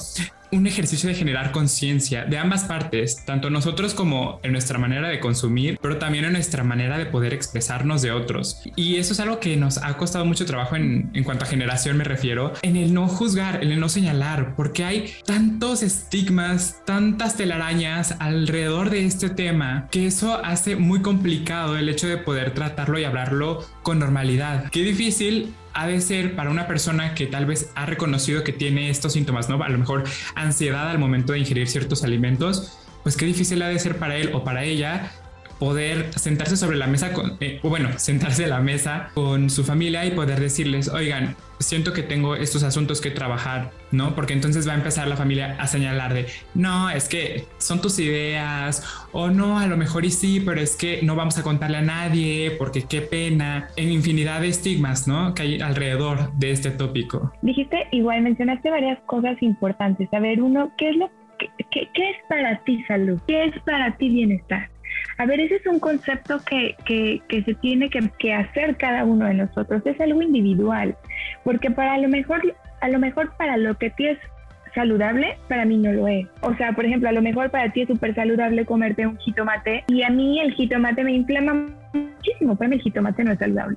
Un 0.52 0.66
ejercicio 0.66 1.08
de 1.08 1.14
generar 1.14 1.52
conciencia 1.52 2.24
de 2.24 2.38
ambas 2.38 2.64
partes, 2.64 3.24
tanto 3.24 3.50
nosotros 3.50 3.94
como 3.94 4.40
en 4.42 4.52
nuestra 4.52 4.78
manera 4.78 5.08
de 5.08 5.20
consumir, 5.20 5.78
pero 5.80 5.98
también 5.98 6.24
en 6.24 6.32
nuestra 6.32 6.64
manera 6.64 6.98
de 6.98 7.06
poder 7.06 7.34
expresarnos 7.34 8.02
de 8.02 8.12
otros. 8.12 8.62
Y 8.76 8.96
eso 8.96 9.12
es 9.12 9.20
algo 9.20 9.40
que 9.40 9.56
nos 9.56 9.78
ha 9.78 9.96
costado 9.96 10.24
mucho 10.24 10.46
trabajo 10.46 10.76
en, 10.76 11.10
en 11.14 11.24
cuanto 11.24 11.44
a 11.44 11.48
generación 11.48 11.96
me 11.96 12.04
refiero, 12.04 12.52
en 12.62 12.76
el 12.76 12.94
no 12.94 13.08
juzgar, 13.08 13.62
en 13.62 13.72
el 13.72 13.80
no 13.80 13.88
señalar, 13.88 14.54
porque 14.56 14.84
hay 14.84 15.12
tantos 15.24 15.82
estigmas, 15.82 16.82
tantas 16.84 17.36
telarañas 17.36 18.16
alrededor 18.18 18.90
de 18.90 19.04
este 19.04 19.30
tema, 19.30 19.88
que 19.90 20.06
eso 20.06 20.40
hace 20.44 20.76
muy 20.76 21.02
complicado 21.02 21.76
el 21.76 21.88
hecho 21.88 22.08
de 22.08 22.16
poder 22.16 22.54
tratarlo 22.54 22.98
y 22.98 23.04
hablarlo 23.04 23.64
con 23.82 23.98
normalidad. 23.98 24.70
Qué 24.70 24.82
difícil 24.82 25.54
ha 25.72 25.86
de 25.86 26.00
ser 26.00 26.36
para 26.36 26.50
una 26.50 26.66
persona 26.66 27.14
que 27.14 27.26
tal 27.26 27.46
vez 27.46 27.70
ha 27.74 27.86
reconocido 27.86 28.44
que 28.44 28.52
tiene 28.52 28.90
estos 28.90 29.12
síntomas, 29.12 29.48
¿no? 29.48 29.62
A 29.62 29.68
lo 29.68 29.78
mejor 29.78 30.04
ansiedad 30.34 30.90
al 30.90 30.98
momento 30.98 31.32
de 31.32 31.40
ingerir 31.40 31.68
ciertos 31.68 32.04
alimentos, 32.04 32.78
pues 33.02 33.16
qué 33.16 33.26
difícil 33.26 33.62
ha 33.62 33.68
de 33.68 33.78
ser 33.78 33.98
para 33.98 34.16
él 34.16 34.30
o 34.34 34.44
para 34.44 34.64
ella 34.64 35.10
poder 35.60 36.12
sentarse 36.14 36.56
sobre 36.56 36.78
la 36.78 36.88
mesa 36.88 37.12
con, 37.12 37.36
eh, 37.38 37.60
bueno, 37.62 37.90
sentarse 37.98 38.46
a 38.46 38.48
la 38.48 38.60
mesa 38.60 39.10
con 39.14 39.50
su 39.50 39.62
familia 39.62 40.04
y 40.06 40.10
poder 40.10 40.40
decirles, 40.40 40.88
oigan, 40.88 41.36
siento 41.60 41.92
que 41.92 42.02
tengo 42.02 42.34
estos 42.34 42.62
asuntos 42.62 43.02
que 43.02 43.10
trabajar, 43.10 43.70
¿no? 43.92 44.14
Porque 44.14 44.32
entonces 44.32 44.66
va 44.66 44.72
a 44.72 44.76
empezar 44.76 45.06
la 45.06 45.16
familia 45.16 45.56
a 45.60 45.66
señalar 45.66 46.14
de, 46.14 46.26
no, 46.54 46.88
es 46.88 47.08
que 47.08 47.44
son 47.58 47.82
tus 47.82 47.98
ideas, 47.98 49.06
o 49.12 49.28
no, 49.28 49.58
a 49.58 49.66
lo 49.66 49.76
mejor 49.76 50.06
y 50.06 50.10
sí, 50.10 50.40
pero 50.40 50.60
es 50.62 50.74
que 50.76 51.00
no 51.02 51.14
vamos 51.14 51.36
a 51.36 51.42
contarle 51.42 51.76
a 51.76 51.82
nadie, 51.82 52.52
porque 52.58 52.84
qué 52.84 53.02
pena, 53.02 53.68
en 53.76 53.92
infinidad 53.92 54.40
de 54.40 54.48
estigmas, 54.48 55.06
¿no? 55.06 55.34
Que 55.34 55.42
hay 55.42 55.60
alrededor 55.60 56.32
de 56.32 56.52
este 56.52 56.70
tópico. 56.70 57.32
Dijiste, 57.42 57.86
igual 57.92 58.22
mencionaste 58.22 58.70
varias 58.70 58.98
cosas 59.00 59.36
importantes. 59.42 60.08
A 60.14 60.20
ver, 60.20 60.40
uno, 60.40 60.72
¿qué 60.78 60.88
es 60.88 60.96
lo 60.96 61.10
qué 61.70 61.88
es 61.94 62.16
para 62.28 62.62
ti 62.64 62.82
salud? 62.84 63.20
¿Qué 63.26 63.44
es 63.44 63.58
para 63.62 63.96
ti 63.96 64.08
bienestar? 64.08 64.69
A 65.20 65.26
ver, 65.26 65.38
ese 65.38 65.56
es 65.56 65.66
un 65.66 65.80
concepto 65.80 66.40
que, 66.48 67.20
se 67.28 67.54
tiene 67.56 67.90
que, 67.90 68.32
hacer 68.32 68.78
cada 68.78 69.04
uno 69.04 69.26
de 69.26 69.34
nosotros, 69.34 69.82
es 69.84 70.00
algo 70.00 70.22
individual, 70.22 70.96
porque 71.44 71.70
para 71.70 71.98
lo 71.98 72.08
mejor, 72.08 72.40
a 72.80 72.88
lo 72.88 72.98
mejor 72.98 73.30
para 73.36 73.58
lo 73.58 73.76
que 73.76 73.92
es 73.98 74.18
saludable, 74.74 75.36
para 75.46 75.66
mí 75.66 75.76
no 75.76 75.92
lo 75.92 76.08
es. 76.08 76.26
O 76.40 76.54
sea, 76.54 76.72
por 76.72 76.86
ejemplo, 76.86 77.10
a 77.10 77.12
lo 77.12 77.20
mejor 77.20 77.50
para 77.50 77.70
ti 77.70 77.82
es 77.82 77.88
súper 77.88 78.14
saludable 78.14 78.64
comerte 78.64 79.06
un 79.06 79.18
jitomate 79.18 79.84
y 79.88 80.04
a 80.04 80.08
mí 80.08 80.40
el 80.40 80.54
jitomate 80.54 81.04
me 81.04 81.12
inflama 81.12 81.66
muchísimo, 81.92 82.56
para 82.56 82.70
mí 82.70 82.76
el 82.76 82.82
jitomate 82.82 83.22
no 83.22 83.32
es 83.32 83.38
saludable. 83.40 83.76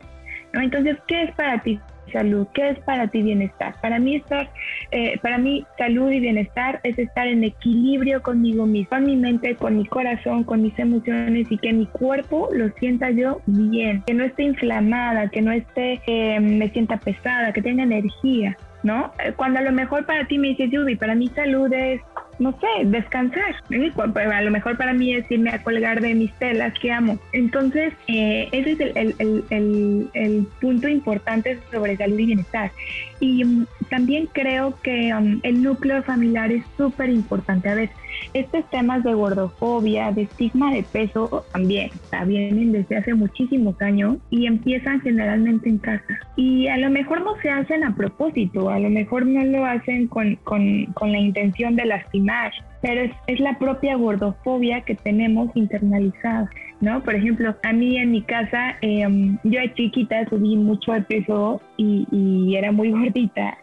¿no? 0.53 0.61
Entonces, 0.61 0.95
¿qué 1.09 1.23
es 1.23 1.35
para 1.35 1.61
ti 1.61 1.77
salud? 2.13 2.47
¿Qué 2.53 2.69
es 2.69 2.79
para 2.79 3.07
ti 3.07 3.21
bienestar? 3.21 3.75
Para 3.81 3.99
mí 3.99 4.15
estar, 4.15 4.49
eh, 4.91 5.19
para 5.21 5.37
mí 5.37 5.65
salud 5.77 6.09
y 6.11 6.21
bienestar 6.21 6.79
es 6.83 6.97
estar 6.97 7.27
en 7.27 7.43
equilibrio 7.43 8.21
conmigo 8.21 8.65
mismo, 8.65 8.89
con 8.89 9.05
mi 9.05 9.17
mente, 9.17 9.55
con 9.55 9.77
mi 9.77 9.85
corazón, 9.85 10.45
con 10.45 10.61
mis 10.61 10.77
emociones 10.79 11.47
y 11.49 11.57
que 11.57 11.73
mi 11.73 11.87
cuerpo 11.87 12.47
lo 12.53 12.69
sienta 12.79 13.09
yo 13.09 13.41
bien, 13.45 14.03
que 14.05 14.13
no 14.13 14.23
esté 14.23 14.43
inflamada, 14.43 15.29
que 15.29 15.41
no 15.41 15.51
esté, 15.51 16.01
eh, 16.07 16.39
me 16.39 16.69
sienta 16.69 16.97
pesada, 16.97 17.51
que 17.51 17.61
tenga 17.61 17.83
energía. 17.83 18.55
¿No? 18.83 19.13
Eh, 19.23 19.31
cuando 19.37 19.59
a 19.59 19.61
lo 19.61 19.71
mejor 19.71 20.05
para 20.05 20.27
ti 20.27 20.37
me 20.37 20.49
dices, 20.49 20.69
Yubi, 20.69 20.97
para 20.97 21.15
mí 21.15 21.29
salud 21.33 21.71
es 21.71 22.01
no 22.39 22.51
sé, 22.59 22.85
descansar. 22.85 23.55
Pues, 23.67 24.27
a 24.27 24.41
lo 24.41 24.51
mejor 24.51 24.77
para 24.77 24.93
mí 24.93 25.13
es 25.13 25.29
irme 25.29 25.51
a 25.51 25.61
colgar 25.61 26.01
de 26.01 26.13
mis 26.15 26.33
telas 26.33 26.73
que 26.79 26.91
amo. 26.91 27.19
Entonces, 27.31 27.93
eh, 28.07 28.49
ese 28.51 28.71
es 28.71 29.15
el, 29.19 30.47
punto 30.59 30.87
importante 30.87 31.59
sobre 31.71 31.97
salud 31.97 32.19
y 32.19 32.25
bienestar. 32.25 32.71
Y 33.19 33.43
um, 33.43 33.65
también 33.89 34.27
creo 34.31 34.77
que 34.81 35.13
um, 35.13 35.39
el 35.43 35.61
núcleo 35.61 36.03
familiar 36.03 36.51
es 36.51 36.63
súper 36.77 37.09
importante. 37.09 37.69
A 37.69 37.75
ver, 37.75 37.89
estos 38.33 38.69
temas 38.69 39.03
de 39.03 39.13
gordofobia, 39.13 40.11
de 40.11 40.23
estigma 40.23 40.73
de 40.73 40.83
peso, 40.83 41.45
también 41.51 41.91
vienen 42.25 42.71
desde 42.71 42.97
hace 42.97 43.13
muchísimos 43.13 43.79
años 43.81 44.17
y 44.29 44.45
empiezan 44.45 45.01
generalmente 45.01 45.69
en 45.69 45.77
casa. 45.77 46.19
Y 46.35 46.67
a 46.67 46.77
lo 46.77 46.89
mejor 46.89 47.21
no 47.21 47.35
se 47.41 47.49
hacen 47.49 47.83
a 47.83 47.95
propósito, 47.95 48.69
a 48.69 48.79
lo 48.79 48.89
mejor 48.89 49.25
no 49.25 49.43
lo 49.43 49.65
hacen 49.65 50.07
con, 50.07 50.35
con, 50.43 50.85
con 50.93 51.11
la 51.11 51.19
intención 51.19 51.75
de 51.75 51.85
lastimar, 51.85 52.51
pero 52.81 53.01
es, 53.01 53.11
es, 53.27 53.39
la 53.39 53.57
propia 53.57 53.95
gordofobia 53.95 54.81
que 54.81 54.95
tenemos 54.95 55.49
internalizada, 55.55 56.49
¿no? 56.81 57.01
Por 57.01 57.15
ejemplo, 57.15 57.55
a 57.63 57.73
mí 57.73 57.97
en 57.97 58.11
mi 58.11 58.21
casa, 58.21 58.75
em, 58.81 59.37
yo 59.43 59.59
de 59.59 59.73
chiquita 59.73 60.27
subí 60.29 60.55
mucho 60.55 60.91
de 60.91 61.01
peso 61.01 61.61
y, 61.77 62.07
y, 62.11 62.55
era 62.55 62.71
muy 62.71 62.91
gordita 62.91 63.57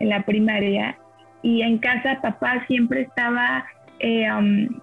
en 0.00 0.08
la 0.08 0.22
primaria 0.24 0.96
y 1.42 1.62
en 1.62 1.78
casa 1.78 2.18
papá 2.22 2.64
siempre 2.66 3.02
estaba 3.02 3.64
eh, 4.06 4.28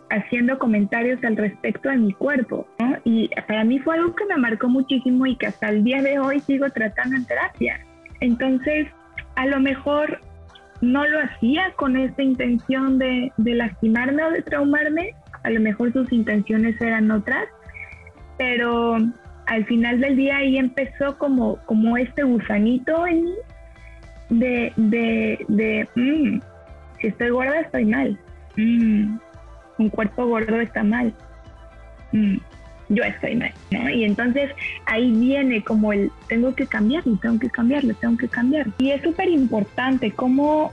haciendo 0.10 0.58
comentarios 0.58 1.24
al 1.24 1.38
respecto 1.38 1.90
de 1.90 1.98
mi 1.98 2.12
cuerpo. 2.12 2.66
Y 3.04 3.30
para 3.48 3.64
mí 3.64 3.78
fue 3.78 3.94
algo 3.94 4.16
que 4.16 4.26
me 4.26 4.36
marcó 4.36 4.68
muchísimo 4.68 5.28
y 5.28 5.36
que 5.36 5.46
hasta 5.46 5.70
el 5.70 5.84
día 5.84 6.02
de 6.02 6.18
hoy 6.18 6.40
sigo 6.40 6.68
tratando 6.72 7.18
en 7.18 7.26
terapia. 7.26 7.80
Entonces, 8.20 8.88
a 9.36 9.46
lo 9.46 9.60
mejor 9.60 10.22
no 10.82 11.06
lo 11.06 11.20
hacía 11.20 11.72
con 11.76 11.98
esta 11.98 12.24
intención 12.24 12.98
de, 12.98 13.32
lastimarme 13.38 14.24
o 14.24 14.32
de 14.32 14.42
traumarme, 14.42 15.14
a 15.44 15.52
lo 15.52 15.60
mejor 15.60 15.94
sus 15.94 16.12
intenciones 16.12 16.82
eran 16.82 17.12
otras, 17.12 17.46
pero 18.40 18.98
al 19.46 19.66
final 19.66 20.00
del 20.00 20.16
día 20.16 20.38
ahí 20.38 20.58
empezó 20.58 21.20
como, 21.20 21.58
como 21.68 21.96
este 21.96 22.24
gusanito 22.24 23.06
en 23.06 23.26
mí 23.26 23.36
de, 24.30 24.74
de, 24.78 25.46
de 25.48 25.88
mm, 25.96 26.42
si 27.00 27.08
estoy 27.08 27.30
gorda 27.30 27.60
estoy 27.60 27.86
mal, 27.86 28.18
Mm, 28.58 29.18
un 29.78 29.90
cuerpo 29.90 30.26
gordo 30.28 30.60
está 30.60 30.84
mal, 30.84 31.14
mm, 32.12 32.38
yo 32.90 33.04
estoy 33.04 33.36
mal, 33.36 33.54
¿no? 33.72 33.90
Y 33.90 34.04
entonces 34.04 34.52
ahí 34.86 35.12
viene 35.12 35.64
como 35.64 35.94
el, 35.94 36.12
tengo 36.28 36.54
que 36.54 36.68
cambiarlo, 36.68 37.18
tengo 37.22 37.40
que 37.40 37.50
cambiarlo, 37.50 37.94
tengo 37.96 38.18
que 38.18 38.28
cambiarlo. 38.28 38.74
Y 38.80 38.92
es 38.92 39.02
súper 39.02 39.30
importante 39.30 40.12
como, 40.12 40.72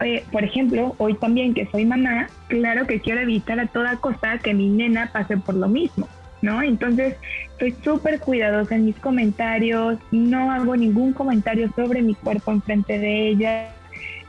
eh, 0.00 0.22
por 0.30 0.44
ejemplo, 0.44 0.94
hoy 0.98 1.14
también 1.14 1.54
que 1.54 1.66
soy 1.66 1.86
mamá, 1.86 2.28
claro 2.48 2.86
que 2.86 3.00
quiero 3.00 3.20
evitar 3.20 3.58
a 3.58 3.66
toda 3.66 3.96
costa 3.96 4.38
que 4.38 4.52
mi 4.52 4.68
nena 4.68 5.10
pase 5.12 5.36
por 5.38 5.54
lo 5.54 5.68
mismo. 5.68 6.08
¿No? 6.42 6.62
Entonces, 6.62 7.16
soy 7.58 7.74
súper 7.82 8.20
cuidadosa 8.20 8.76
en 8.76 8.84
mis 8.84 8.96
comentarios, 8.96 9.98
no 10.10 10.52
hago 10.52 10.76
ningún 10.76 11.14
comentario 11.14 11.72
sobre 11.74 12.02
mi 12.02 12.14
cuerpo 12.14 12.52
enfrente 12.52 12.98
de 12.98 13.28
ella, 13.28 13.70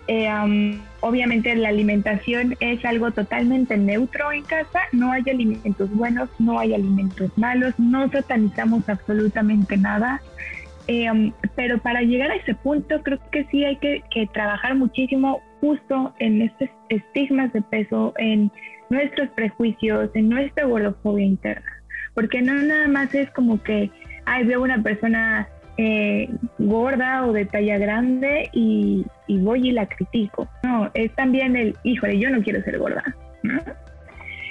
eh, 0.08 0.80
obviamente 1.02 1.54
la 1.56 1.70
alimentación 1.70 2.56
es 2.62 2.84
algo 2.86 3.12
totalmente 3.12 3.78
neutro 3.78 4.32
en 4.32 4.44
casa, 4.44 4.80
no 4.94 5.12
hay 5.12 5.24
alimentos 5.30 5.90
buenos, 5.92 6.30
no 6.40 6.60
hay 6.60 6.74
alimentos 6.74 7.30
malos, 7.38 7.74
no 7.78 8.10
satanizamos 8.10 8.88
absolutamente 8.88 9.76
nada. 9.78 10.22
Eh, 10.88 11.34
pero 11.58 11.80
para 11.80 12.02
llegar 12.02 12.32
a 12.32 12.36
ese 12.36 12.56
punto 12.56 13.04
creo 13.04 13.20
que 13.32 13.46
sí 13.52 13.66
hay 13.66 13.76
que, 13.76 14.02
trabajar 14.34 14.76
muchísimo 14.76 15.42
justo 15.60 16.14
en 16.20 16.42
estos 16.42 16.70
estigmas 16.88 17.52
de 17.52 17.62
peso, 17.62 18.14
en 18.18 18.50
nuestros 18.90 19.30
prejuicios, 19.32 20.10
en 20.14 20.30
nuestra 20.30 20.66
gordofobia 20.66 21.26
interna. 21.26 21.72
Porque 22.14 22.42
no 22.42 22.54
nada 22.54 22.88
más 22.88 23.14
es 23.14 23.30
como 23.32 23.62
que, 23.62 23.92
ay, 24.26 24.46
veo 24.46 24.64
una 24.64 24.82
persona 24.82 25.50
eh, 25.78 26.30
gorda 26.58 27.26
o 27.28 27.34
de 27.34 27.46
talla 27.46 27.78
grande 27.78 28.50
y, 28.52 29.06
voy 29.28 29.70
y 29.70 29.72
la 29.72 29.86
critico. 29.86 30.48
No, 30.64 30.90
es 30.94 31.14
también 31.14 31.56
el, 31.56 31.76
híjole, 31.84 32.18
yo 32.18 32.30
no 32.30 32.42
quiero 32.42 32.62
ser 32.64 32.80
gorda. 32.80 33.04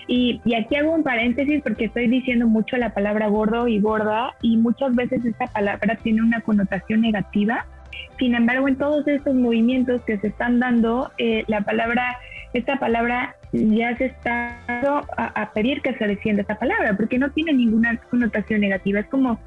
Y, 0.09 0.41
aquí 0.55 0.77
hago 0.77 0.93
un 0.93 1.03
paréntesis 1.03 1.63
porque 1.63 1.87
estoy 1.87 2.07
diciendo 2.07 2.47
mucho 2.47 2.77
la 2.77 2.95
palabra 2.95 3.27
gordo 3.27 3.67
y 3.67 3.81
gorda 3.81 4.35
y 4.41 4.57
muchas 4.57 4.95
veces 4.95 5.25
esta 5.25 5.47
palabra 5.49 5.97
tiene 5.97 6.23
una 6.23 6.41
connotación 6.43 7.01
negativa. 7.01 7.67
Sin 8.19 8.35
embargo, 8.35 8.69
en 8.69 8.77
todos 8.77 9.07
estos 9.09 9.35
movimientos 9.35 10.03
que 10.03 10.19
se 10.19 10.29
están 10.29 10.61
dando, 10.61 11.11
eh, 11.19 11.45
la 11.49 11.63
palabra, 11.63 12.19
esta 12.53 12.79
palabra 12.79 13.35
ya 13.53 13.97
se 13.97 14.07
está 14.07 14.61
a, 14.69 15.43
a 15.43 15.53
pedir 15.53 15.83
que 15.83 15.95
se 15.95 16.07
defienda 16.07 16.43
esta 16.43 16.59
palabra 16.59 16.97
porque 16.97 17.19
no 17.19 17.31
tiene 17.31 17.53
ninguna 17.53 17.97
connotación 18.09 18.61
negativa. 18.61 19.01
Es 19.01 19.07
como 19.07 19.41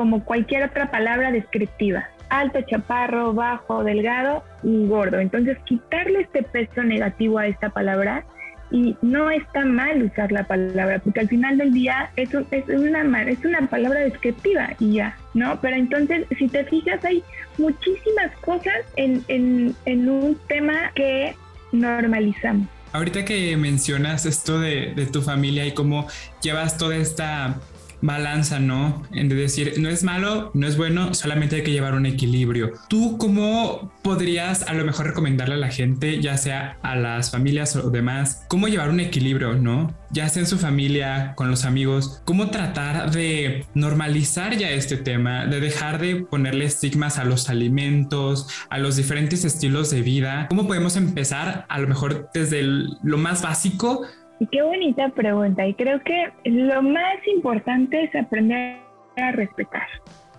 como 0.00 0.24
cualquier 0.24 0.64
otra 0.64 0.90
palabra 0.90 1.30
descriptiva. 1.30 2.08
Alto, 2.30 2.62
chaparro, 2.62 3.34
bajo, 3.34 3.84
delgado 3.84 4.42
y 4.62 4.86
gordo. 4.86 5.18
Entonces, 5.18 5.58
quitarle 5.66 6.22
este 6.22 6.42
peso 6.42 6.82
negativo 6.82 7.36
a 7.36 7.46
esta 7.46 7.68
palabra 7.68 8.24
y 8.70 8.96
no 9.02 9.30
está 9.30 9.66
mal 9.66 10.02
usar 10.02 10.32
la 10.32 10.44
palabra, 10.44 11.00
porque 11.00 11.20
al 11.20 11.28
final 11.28 11.58
del 11.58 11.74
día 11.74 12.12
es, 12.16 12.30
es, 12.50 12.64
una, 12.70 13.22
es 13.24 13.44
una 13.44 13.66
palabra 13.68 14.00
descriptiva 14.00 14.70
y 14.78 14.94
ya, 14.94 15.18
¿no? 15.34 15.60
Pero 15.60 15.76
entonces, 15.76 16.24
si 16.38 16.48
te 16.48 16.64
fijas, 16.64 17.04
hay 17.04 17.22
muchísimas 17.58 18.34
cosas 18.40 18.80
en, 18.96 19.22
en, 19.28 19.76
en 19.84 20.08
un 20.08 20.34
tema 20.48 20.92
que 20.94 21.34
normalizamos. 21.72 22.68
Ahorita 22.94 23.26
que 23.26 23.54
mencionas 23.58 24.24
esto 24.24 24.60
de, 24.60 24.94
de 24.94 25.04
tu 25.04 25.20
familia 25.20 25.66
y 25.66 25.74
cómo 25.74 26.08
llevas 26.40 26.78
toda 26.78 26.96
esta 26.96 27.60
balanza, 28.02 28.58
¿no? 28.58 29.02
En 29.12 29.28
de 29.28 29.34
decir, 29.34 29.74
no 29.78 29.88
es 29.88 30.02
malo, 30.02 30.50
no 30.54 30.66
es 30.66 30.76
bueno, 30.76 31.14
solamente 31.14 31.56
hay 31.56 31.62
que 31.62 31.72
llevar 31.72 31.94
un 31.94 32.06
equilibrio. 32.06 32.72
¿Tú 32.88 33.18
cómo 33.18 33.92
podrías 34.02 34.62
a 34.68 34.74
lo 34.74 34.84
mejor 34.84 35.06
recomendarle 35.06 35.54
a 35.54 35.58
la 35.58 35.70
gente, 35.70 36.20
ya 36.20 36.36
sea 36.36 36.78
a 36.82 36.96
las 36.96 37.30
familias 37.30 37.76
o 37.76 37.90
demás, 37.90 38.44
cómo 38.48 38.68
llevar 38.68 38.90
un 38.90 39.00
equilibrio, 39.00 39.54
¿no? 39.54 39.94
Ya 40.10 40.28
sea 40.28 40.42
en 40.42 40.48
su 40.48 40.58
familia, 40.58 41.34
con 41.36 41.50
los 41.50 41.64
amigos, 41.64 42.20
cómo 42.24 42.50
tratar 42.50 43.12
de 43.12 43.66
normalizar 43.74 44.56
ya 44.56 44.70
este 44.70 44.96
tema, 44.96 45.46
de 45.46 45.60
dejar 45.60 46.00
de 46.00 46.16
ponerle 46.16 46.64
estigmas 46.64 47.18
a 47.18 47.24
los 47.24 47.48
alimentos, 47.48 48.48
a 48.70 48.78
los 48.78 48.96
diferentes 48.96 49.44
estilos 49.44 49.90
de 49.90 50.02
vida. 50.02 50.46
¿Cómo 50.48 50.66
podemos 50.66 50.96
empezar 50.96 51.66
a 51.68 51.78
lo 51.78 51.86
mejor 51.86 52.30
desde 52.34 52.62
lo 52.62 53.18
más 53.18 53.42
básico 53.42 54.02
Qué 54.46 54.62
bonita 54.62 55.10
pregunta 55.10 55.66
y 55.66 55.74
creo 55.74 56.00
que 56.00 56.32
lo 56.44 56.82
más 56.82 57.26
importante 57.26 58.04
es 58.04 58.14
aprender 58.14 58.78
a 59.18 59.32
respetar. 59.32 59.86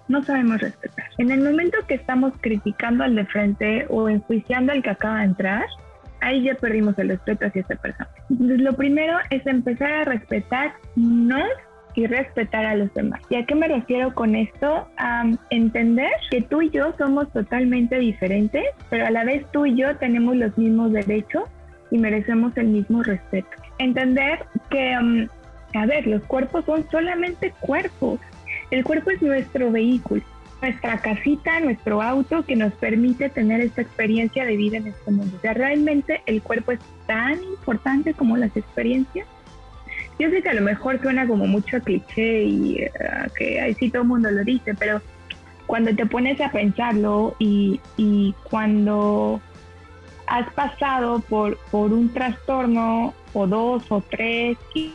No 0.08 0.24
sabemos 0.24 0.60
respetar. 0.60 1.06
En 1.20 1.30
el 1.30 1.42
momento 1.42 1.78
que 1.88 1.94
estamos 1.94 2.34
criticando 2.42 3.04
al 3.04 3.16
de 3.16 3.26
frente 3.26 3.86
o 3.90 4.10
enjuiciando 4.10 4.72
al 4.72 4.82
que 4.82 4.90
acaba 4.90 5.20
de 5.20 5.26
entrar, 5.26 5.66
ahí 6.20 6.44
ya 6.44 6.56
perdimos 6.56 6.98
el 6.98 7.10
respeto 7.10 7.46
hacia 7.46 7.62
esa 7.62 7.76
persona. 7.76 8.10
Entonces, 8.32 8.62
lo 8.62 8.74
primero 8.74 9.18
es 9.30 9.46
empezar 9.46 9.92
a 9.92 10.06
respetarnos 10.06 11.50
y 11.94 12.08
respetar 12.08 12.66
a 12.66 12.76
los 12.76 12.92
demás. 12.96 13.22
¿Y 13.30 13.36
a 13.36 13.46
qué 13.46 13.54
me 13.54 13.68
refiero 13.68 14.16
con 14.16 14.36
esto? 14.36 14.88
A 14.98 15.26
entender 15.52 16.10
que 16.32 16.42
tú 16.42 16.64
y 16.64 16.72
yo 16.72 16.94
somos 16.98 17.32
totalmente 17.34 18.00
diferentes, 18.00 18.66
pero 18.90 19.06
a 19.06 19.12
la 19.12 19.24
vez 19.26 19.46
tú 19.52 19.68
y 19.68 19.76
yo 19.76 19.96
tenemos 19.98 20.36
los 20.36 20.58
mismos 20.58 20.92
derechos 20.92 21.44
y 21.92 22.00
merecemos 22.00 22.58
el 22.58 22.68
mismo 22.68 23.04
respeto 23.04 23.61
entender 23.84 24.46
que, 24.70 24.96
um, 25.00 25.28
a 25.74 25.86
ver, 25.86 26.08
los 26.08 26.24
cuerpos 26.24 26.66
son 26.66 26.86
solamente 26.90 27.54
cuerpos. 27.60 28.20
El 28.70 28.84
cuerpo 28.84 29.12
es 29.12 29.22
nuestro 29.22 29.72
vehículo, 29.72 30.24
nuestra 30.62 30.98
casita, 31.00 31.60
nuestro 31.60 32.02
auto 32.02 32.46
que 32.46 32.56
nos 32.56 32.74
permite 32.74 33.30
tener 33.30 33.62
esta 33.62 33.82
experiencia 33.82 34.46
de 34.46 34.56
vida 34.56 34.78
en 34.78 34.88
este 34.88 35.12
mundo. 35.12 35.36
O 35.38 35.42
sea, 35.42 35.54
realmente 35.54 36.22
el 36.26 36.42
cuerpo 36.42 36.72
es 36.72 36.80
tan 37.08 37.42
importante 37.44 38.14
como 38.14 38.38
las 38.38 38.56
experiencias. 38.56 39.28
Yo 40.20 40.30
sé 40.30 40.42
que 40.42 40.50
a 40.50 40.54
lo 40.54 40.62
mejor 40.62 41.02
suena 41.02 41.28
como 41.28 41.48
mucho 41.48 41.82
cliché 41.82 42.44
y 42.44 42.86
uh, 42.86 43.32
que 43.36 43.60
ahí 43.60 43.74
todo 43.90 44.04
el 44.04 44.08
mundo 44.08 44.30
lo 44.30 44.44
dice, 44.44 44.76
pero 44.76 45.02
cuando 45.66 45.96
te 45.96 46.06
pones 46.06 46.40
a 46.42 46.52
pensarlo 46.52 47.36
y, 47.40 47.80
y 47.98 48.36
cuando 48.44 49.42
has 50.28 50.52
pasado 50.54 51.22
por, 51.22 51.58
por 51.72 51.92
un 51.92 52.14
trastorno 52.14 53.14
o 53.34 53.48
dos 53.48 53.92
o 53.92 54.02
tres 54.02 54.58
y, 54.74 54.94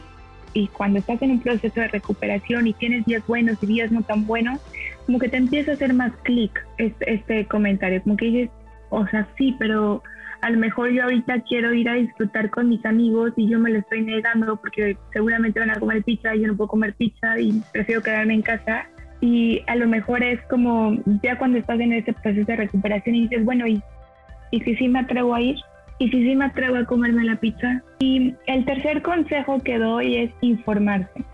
cuando 0.73 1.01
estás 1.01 1.21
en 1.21 1.33
un 1.33 1.41
proceso 1.41 1.81
de 1.81 1.89
recuperación 1.89 2.67
y 2.67 2.73
tienes 2.73 3.05
días 3.05 3.23
buenos 3.27 3.63
y 3.63 3.67
días 3.67 3.93
no 3.93 4.01
tan 4.01 4.27
buenos, 4.27 4.59
como 5.05 5.19
que 5.19 5.29
te 5.29 5.37
empieza 5.37 5.73
a 5.73 5.75
hacer 5.75 5.93
más 5.93 6.13
clic 6.23 6.67
este, 6.79 7.13
este 7.13 7.47
comentario, 7.47 8.03
como 8.03 8.17
que 8.17 8.25
dices, 8.25 8.51
o 8.89 9.07
sea, 9.09 9.29
sí, 9.37 9.55
pero 9.59 10.03
a 10.41 10.49
lo 10.49 10.59
mejor 10.59 10.93
yo 10.93 11.03
ahorita 11.03 11.43
quiero 11.43 11.75
ir 11.75 11.91
a 11.91 11.95
disfrutar 11.95 12.49
con 12.49 12.71
mis 12.71 12.83
amigos 12.87 13.35
y 13.37 13.51
yo 13.51 13.59
me 13.59 13.69
lo 13.69 13.81
estoy 13.81 14.01
negando 14.01 14.57
porque 14.57 14.97
seguramente 15.13 15.61
van 15.61 15.73
a 15.73 15.79
comer 15.79 16.03
pizza 16.03 16.35
y 16.35 16.41
yo 16.41 16.47
no 16.47 16.57
puedo 16.57 16.69
comer 16.69 16.95
pizza 16.95 17.39
y 17.39 17.61
prefiero 17.73 18.03
quedarme 18.03 18.33
en 18.33 18.43
casa. 18.43 18.87
Y 19.21 19.63
a 19.67 19.77
lo 19.77 19.87
mejor 19.87 20.23
es 20.23 20.41
como 20.49 20.97
ya 21.23 21.37
cuando 21.37 21.59
estás 21.59 21.81
en 21.81 21.93
ese 21.93 22.15
proceso 22.15 22.47
de 22.47 22.57
recuperación 22.57 23.15
y 23.15 23.29
dices, 23.29 23.45
bueno, 23.45 23.67
¿y 23.67 23.83
y 24.51 24.61
si 24.61 24.77
sí 24.77 24.89
me 24.89 25.01
atrevo 25.01 25.35
a 25.35 25.41
ir 25.41 25.57
y 25.99 26.09
si 26.11 26.23
sí 26.23 26.37
me 26.37 26.47
atrevo 26.47 26.77
a 26.77 26.85
comerme 26.85 27.25
la 27.25 27.37
pizza. 27.37 27.83
Y 27.99 28.35
el 28.47 28.65
tercer 28.65 29.03
consejo 29.03 29.61
que 29.63 29.79
doy 29.79 30.17
es 30.17 30.31
informarse. 30.41 31.25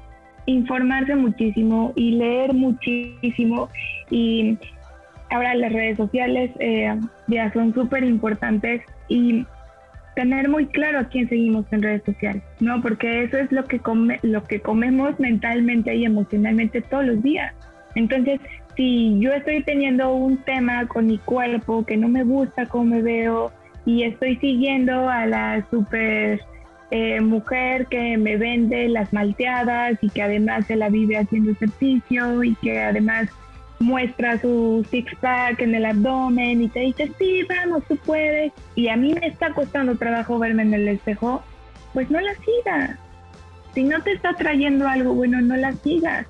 Informarse 0.47 1.15
muchísimo 1.17 1.93
y 1.97 2.13
leer 2.13 2.55
muchísimo. 2.55 3.69
Y 4.11 4.59
ahora 5.31 5.55
las 5.55 5.73
redes 5.73 5.97
sociales 5.97 6.51
eh, 6.61 6.95
ya 7.27 7.53
son 7.53 7.75
súper 7.75 8.05
importantes 8.05 8.83
y 9.09 9.45
tener 10.15 10.49
muy 10.49 10.67
claro 10.67 11.01
a 11.01 11.05
quién 11.05 11.29
seguimos 11.29 11.65
en 11.71 11.83
redes 11.83 12.03
sociales, 12.05 12.43
¿no? 12.61 12.83
Porque 12.83 13.25
eso 13.25 13.39
es 13.39 13.51
lo 13.51 13.65
que, 13.65 13.79
come, 13.79 14.21
lo 14.23 14.45
que 14.45 14.61
comemos 14.61 15.19
mentalmente 15.19 15.95
y 15.95 16.05
emocionalmente 16.05 16.83
todos 16.83 17.07
los 17.07 17.23
días. 17.23 17.55
Entonces, 17.95 18.41
si 18.77 19.19
yo 19.21 19.33
estoy 19.33 19.63
teniendo 19.63 20.15
un 20.15 20.39
tema 20.39 20.87
con 20.87 21.07
mi 21.07 21.19
cuerpo 21.19 21.85
que 21.85 21.97
no 21.97 22.09
me 22.09 22.25
gusta 22.25 22.67
cómo 22.67 22.85
me 22.85 23.03
veo 23.03 23.53
y 23.85 24.05
estoy 24.05 24.37
siguiendo 24.37 25.09
a 25.09 25.27
la 25.27 25.67
super 25.71 26.41
eh, 26.91 27.21
mujer 27.21 27.87
que 27.87 28.17
me 28.17 28.37
vende 28.37 28.89
las 28.89 29.13
malteadas 29.13 29.99
y 30.03 30.11
que 30.11 30.23
además 30.23 30.67
se 30.67 30.77
la 30.77 30.89
vive 30.89 31.17
haciendo 31.17 31.53
ejercicio 31.53 32.45
y 32.45 32.55
que 32.57 32.81
además 32.81 33.29
muestra 33.81 34.41
su 34.41 34.87
six 34.91 35.13
pack 35.21 35.61
en 35.61 35.75
el 35.75 35.85
abdomen 35.85 36.63
y 36.63 36.69
te 36.69 36.81
dice, 36.81 37.11
sí, 37.19 37.43
vamos, 37.49 37.83
tú 37.89 37.97
puedes. 37.97 38.53
Y 38.75 38.89
a 38.89 38.97
mí 38.97 39.15
me 39.15 39.27
está 39.27 39.53
costando 39.53 39.97
trabajo 39.97 40.39
verme 40.39 40.63
en 40.63 40.75
el 40.75 40.89
espejo, 40.89 41.43
pues 41.93 42.11
no 42.11 42.21
la 42.21 42.35
sigas. 42.37 42.99
Si 43.75 43.85
no 43.85 44.03
te 44.03 44.13
está 44.13 44.35
trayendo 44.35 44.87
algo 44.87 45.15
bueno, 45.15 45.41
no 45.41 45.57
la 45.57 45.73
sigas. 45.73 46.27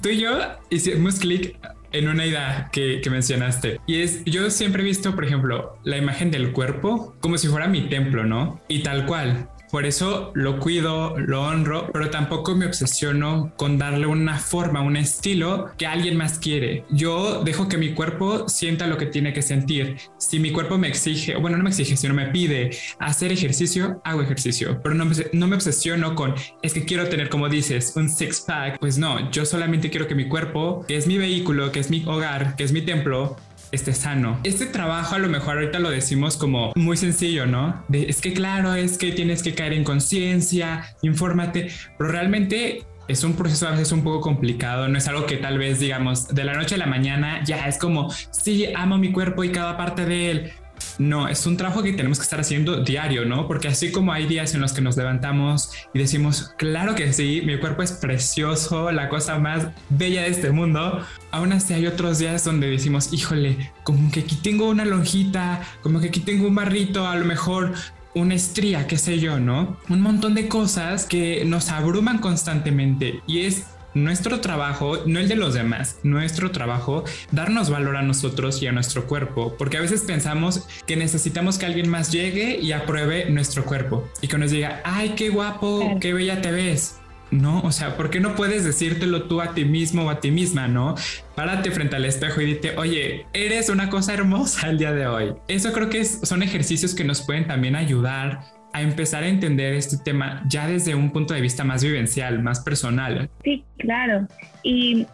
Tú 0.00 0.08
y 0.08 0.20
yo 0.20 0.38
hicimos 0.70 1.18
clic 1.18 1.58
en 1.94 2.08
una 2.08 2.26
idea 2.26 2.68
que, 2.72 3.00
mencionaste. 3.10 3.80
Y 3.86 4.02
es, 4.02 4.24
yo 4.24 4.50
siempre 4.50 4.82
he 4.82 4.84
visto, 4.84 5.14
por 5.14 5.24
ejemplo, 5.24 5.78
la 5.84 5.96
imagen 5.96 6.30
del 6.30 6.52
cuerpo 6.52 7.14
como 7.20 7.38
si 7.38 7.46
fuera 7.48 7.68
mi 7.68 7.88
templo, 7.88 8.24
¿no? 8.24 8.60
Y 8.68 8.82
tal 8.82 9.06
cual. 9.06 9.48
Por 9.74 9.86
eso 9.86 10.30
lo 10.36 10.60
cuido, 10.60 11.18
lo 11.18 11.42
honro, 11.42 11.90
pero 11.92 12.08
tampoco 12.08 12.54
me 12.54 12.64
obsesiono 12.64 13.52
con 13.56 13.76
darle 13.76 14.06
una 14.06 14.38
forma, 14.38 14.82
un 14.82 14.96
estilo 14.96 15.72
que 15.76 15.84
alguien 15.84 16.16
más 16.16 16.38
quiere. 16.38 16.84
Yo 16.90 17.42
dejo 17.42 17.68
que 17.68 17.76
mi 17.76 17.92
cuerpo 17.92 18.48
sienta 18.48 18.86
lo 18.86 18.96
que 18.98 19.06
tiene 19.06 19.32
que 19.32 19.42
sentir. 19.42 19.96
Si 20.16 20.38
mi 20.38 20.52
cuerpo 20.52 20.78
me 20.78 20.86
exige, 20.86 21.34
bueno, 21.34 21.56
no 21.56 21.64
me 21.64 21.70
exige, 21.70 21.96
sino 21.96 22.14
me 22.14 22.26
pide 22.26 22.70
hacer 23.00 23.32
ejercicio, 23.32 24.00
hago 24.04 24.22
ejercicio. 24.22 24.80
Pero 24.80 24.94
no, 24.94 25.10
no 25.32 25.48
me 25.48 25.56
obsesiono 25.56 26.14
con, 26.14 26.36
es 26.62 26.72
que 26.72 26.84
quiero 26.84 27.08
tener, 27.08 27.28
como 27.28 27.48
dices, 27.48 27.94
un 27.96 28.08
six 28.08 28.42
pack. 28.42 28.78
Pues 28.78 28.96
no, 28.96 29.28
yo 29.32 29.44
solamente 29.44 29.90
quiero 29.90 30.06
que 30.06 30.14
mi 30.14 30.28
cuerpo, 30.28 30.84
que 30.86 30.96
es 30.96 31.08
mi 31.08 31.18
vehículo, 31.18 31.72
que 31.72 31.80
es 31.80 31.90
mi 31.90 32.04
hogar, 32.06 32.54
que 32.54 32.62
es 32.62 32.70
mi 32.70 32.82
templo, 32.82 33.36
esté 33.74 33.92
sano. 33.92 34.38
Este 34.44 34.66
trabajo 34.66 35.14
a 35.14 35.18
lo 35.18 35.28
mejor 35.28 35.56
ahorita 35.56 35.78
lo 35.78 35.90
decimos 35.90 36.36
como 36.36 36.72
muy 36.76 36.96
sencillo, 36.96 37.46
¿no? 37.46 37.84
es 37.92 38.20
que 38.20 38.32
claro, 38.32 38.74
es 38.74 38.98
que 38.98 39.12
tienes 39.12 39.42
que 39.42 39.54
caer 39.54 39.72
en 39.72 39.84
conciencia, 39.84 40.96
infórmate, 41.02 41.70
pero 41.98 42.10
realmente 42.10 42.84
es 43.08 43.22
un 43.24 43.34
proceso 43.34 43.68
a 43.68 43.72
veces 43.72 43.92
un 43.92 44.02
poco 44.02 44.20
complicado, 44.20 44.88
no 44.88 44.96
es 44.96 45.06
algo 45.08 45.26
que 45.26 45.36
tal 45.36 45.58
vez 45.58 45.78
digamos 45.78 46.28
de 46.28 46.44
la 46.44 46.54
noche 46.54 46.76
a 46.76 46.78
la 46.78 46.86
mañana 46.86 47.42
ya 47.44 47.68
es 47.68 47.78
como, 47.78 48.10
sí, 48.30 48.66
amo 48.74 48.98
mi 48.98 49.12
cuerpo 49.12 49.44
y 49.44 49.50
cada 49.50 49.76
parte 49.76 50.06
de 50.06 50.30
él, 50.30 50.52
no, 50.98 51.28
es 51.28 51.46
un 51.46 51.56
trabajo 51.56 51.82
que 51.82 51.92
tenemos 51.92 52.18
que 52.18 52.24
estar 52.24 52.40
haciendo 52.40 52.82
diario, 52.82 53.24
¿no? 53.24 53.46
Porque 53.46 53.68
así 53.68 53.90
como 53.90 54.12
hay 54.12 54.26
días 54.26 54.54
en 54.54 54.60
los 54.60 54.72
que 54.72 54.80
nos 54.80 54.96
levantamos 54.96 55.72
y 55.92 55.98
decimos, 55.98 56.52
claro 56.56 56.94
que 56.94 57.12
sí, 57.12 57.42
mi 57.44 57.58
cuerpo 57.58 57.82
es 57.82 57.92
precioso, 57.92 58.92
la 58.92 59.08
cosa 59.08 59.38
más 59.38 59.68
bella 59.88 60.22
de 60.22 60.28
este 60.28 60.50
mundo, 60.50 61.04
aún 61.30 61.52
así 61.52 61.74
hay 61.74 61.86
otros 61.86 62.18
días 62.18 62.44
donde 62.44 62.68
decimos, 62.68 63.12
híjole, 63.12 63.72
como 63.82 64.10
que 64.10 64.20
aquí 64.20 64.36
tengo 64.36 64.68
una 64.68 64.84
lonjita, 64.84 65.62
como 65.82 66.00
que 66.00 66.08
aquí 66.08 66.20
tengo 66.20 66.46
un 66.46 66.54
barrito, 66.54 67.06
a 67.06 67.16
lo 67.16 67.24
mejor 67.24 67.72
una 68.14 68.34
estría, 68.34 68.86
qué 68.86 68.96
sé 68.96 69.18
yo, 69.18 69.40
¿no? 69.40 69.76
Un 69.88 70.00
montón 70.00 70.34
de 70.34 70.48
cosas 70.48 71.04
que 71.04 71.44
nos 71.44 71.70
abruman 71.70 72.18
constantemente 72.18 73.20
y 73.26 73.40
es 73.40 73.64
nuestro 73.94 74.40
trabajo, 74.40 74.98
no 75.06 75.20
el 75.20 75.28
de 75.28 75.36
los 75.36 75.54
demás, 75.54 75.98
nuestro 76.02 76.50
trabajo, 76.50 77.04
darnos 77.30 77.70
valor 77.70 77.96
a 77.96 78.02
nosotros 78.02 78.62
y 78.62 78.66
a 78.66 78.72
nuestro 78.72 79.06
cuerpo, 79.06 79.54
porque 79.56 79.76
a 79.76 79.80
veces 79.80 80.02
pensamos 80.02 80.66
que 80.86 80.96
necesitamos 80.96 81.58
que 81.58 81.66
alguien 81.66 81.88
más 81.88 82.12
llegue 82.12 82.58
y 82.60 82.72
apruebe 82.72 83.30
nuestro 83.30 83.64
cuerpo 83.64 84.08
y 84.20 84.28
que 84.28 84.38
nos 84.38 84.50
diga, 84.50 84.80
ay, 84.84 85.14
qué 85.16 85.30
guapo, 85.30 85.98
qué 86.00 86.12
bella 86.12 86.40
te 86.40 86.50
ves. 86.52 87.00
No, 87.30 87.60
o 87.62 87.72
sea, 87.72 87.96
¿por 87.96 88.10
qué 88.10 88.20
no 88.20 88.36
puedes 88.36 88.64
decírtelo 88.64 89.24
tú 89.24 89.40
a 89.40 89.54
ti 89.54 89.64
mismo 89.64 90.04
o 90.04 90.10
a 90.10 90.20
ti 90.20 90.30
misma, 90.30 90.68
no? 90.68 90.94
Párate 91.34 91.72
frente 91.72 91.96
al 91.96 92.04
espejo 92.04 92.40
y 92.40 92.46
dite, 92.46 92.76
oye, 92.76 93.26
eres 93.32 93.70
una 93.70 93.90
cosa 93.90 94.14
hermosa 94.14 94.70
el 94.70 94.78
día 94.78 94.92
de 94.92 95.06
hoy. 95.08 95.32
Eso 95.48 95.72
creo 95.72 95.90
que 95.90 96.04
son 96.04 96.44
ejercicios 96.44 96.94
que 96.94 97.02
nos 97.02 97.22
pueden 97.22 97.48
también 97.48 97.74
ayudar 97.74 98.53
a 98.74 98.82
empezar 98.82 99.22
a 99.22 99.28
entender 99.28 99.72
este 99.72 99.96
tema 99.96 100.42
ya 100.48 100.66
desde 100.66 100.96
un 100.96 101.10
punto 101.10 101.32
de 101.32 101.40
vista 101.40 101.62
más 101.62 101.84
vivencial, 101.84 102.42
más 102.42 102.58
personal. 102.58 103.30
Sí, 103.44 103.64
claro. 103.78 104.26
Y, 104.64 105.06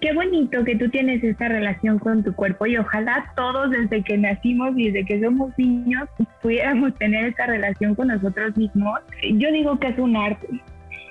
qué 0.00 0.12
bonito 0.12 0.64
que 0.64 0.74
tú 0.74 0.88
tienes 0.90 1.22
esta 1.22 1.48
relación 1.48 2.00
con 2.00 2.24
tu 2.24 2.34
cuerpo 2.34 2.66
y 2.66 2.76
ojalá 2.76 3.32
todos 3.36 3.70
desde 3.70 4.02
que 4.02 4.18
nacimos 4.18 4.76
y 4.76 4.90
desde 4.90 5.06
que 5.06 5.20
somos 5.20 5.56
niños 5.56 6.08
pudiéramos 6.42 6.92
tener 6.96 7.26
esta 7.26 7.46
relación 7.46 7.94
con 7.94 8.08
nosotros 8.08 8.56
mismos. 8.56 8.98
Yo 9.34 9.52
digo 9.52 9.78
que 9.78 9.88
es 9.88 9.98
un 9.98 10.16
arte. 10.16 10.48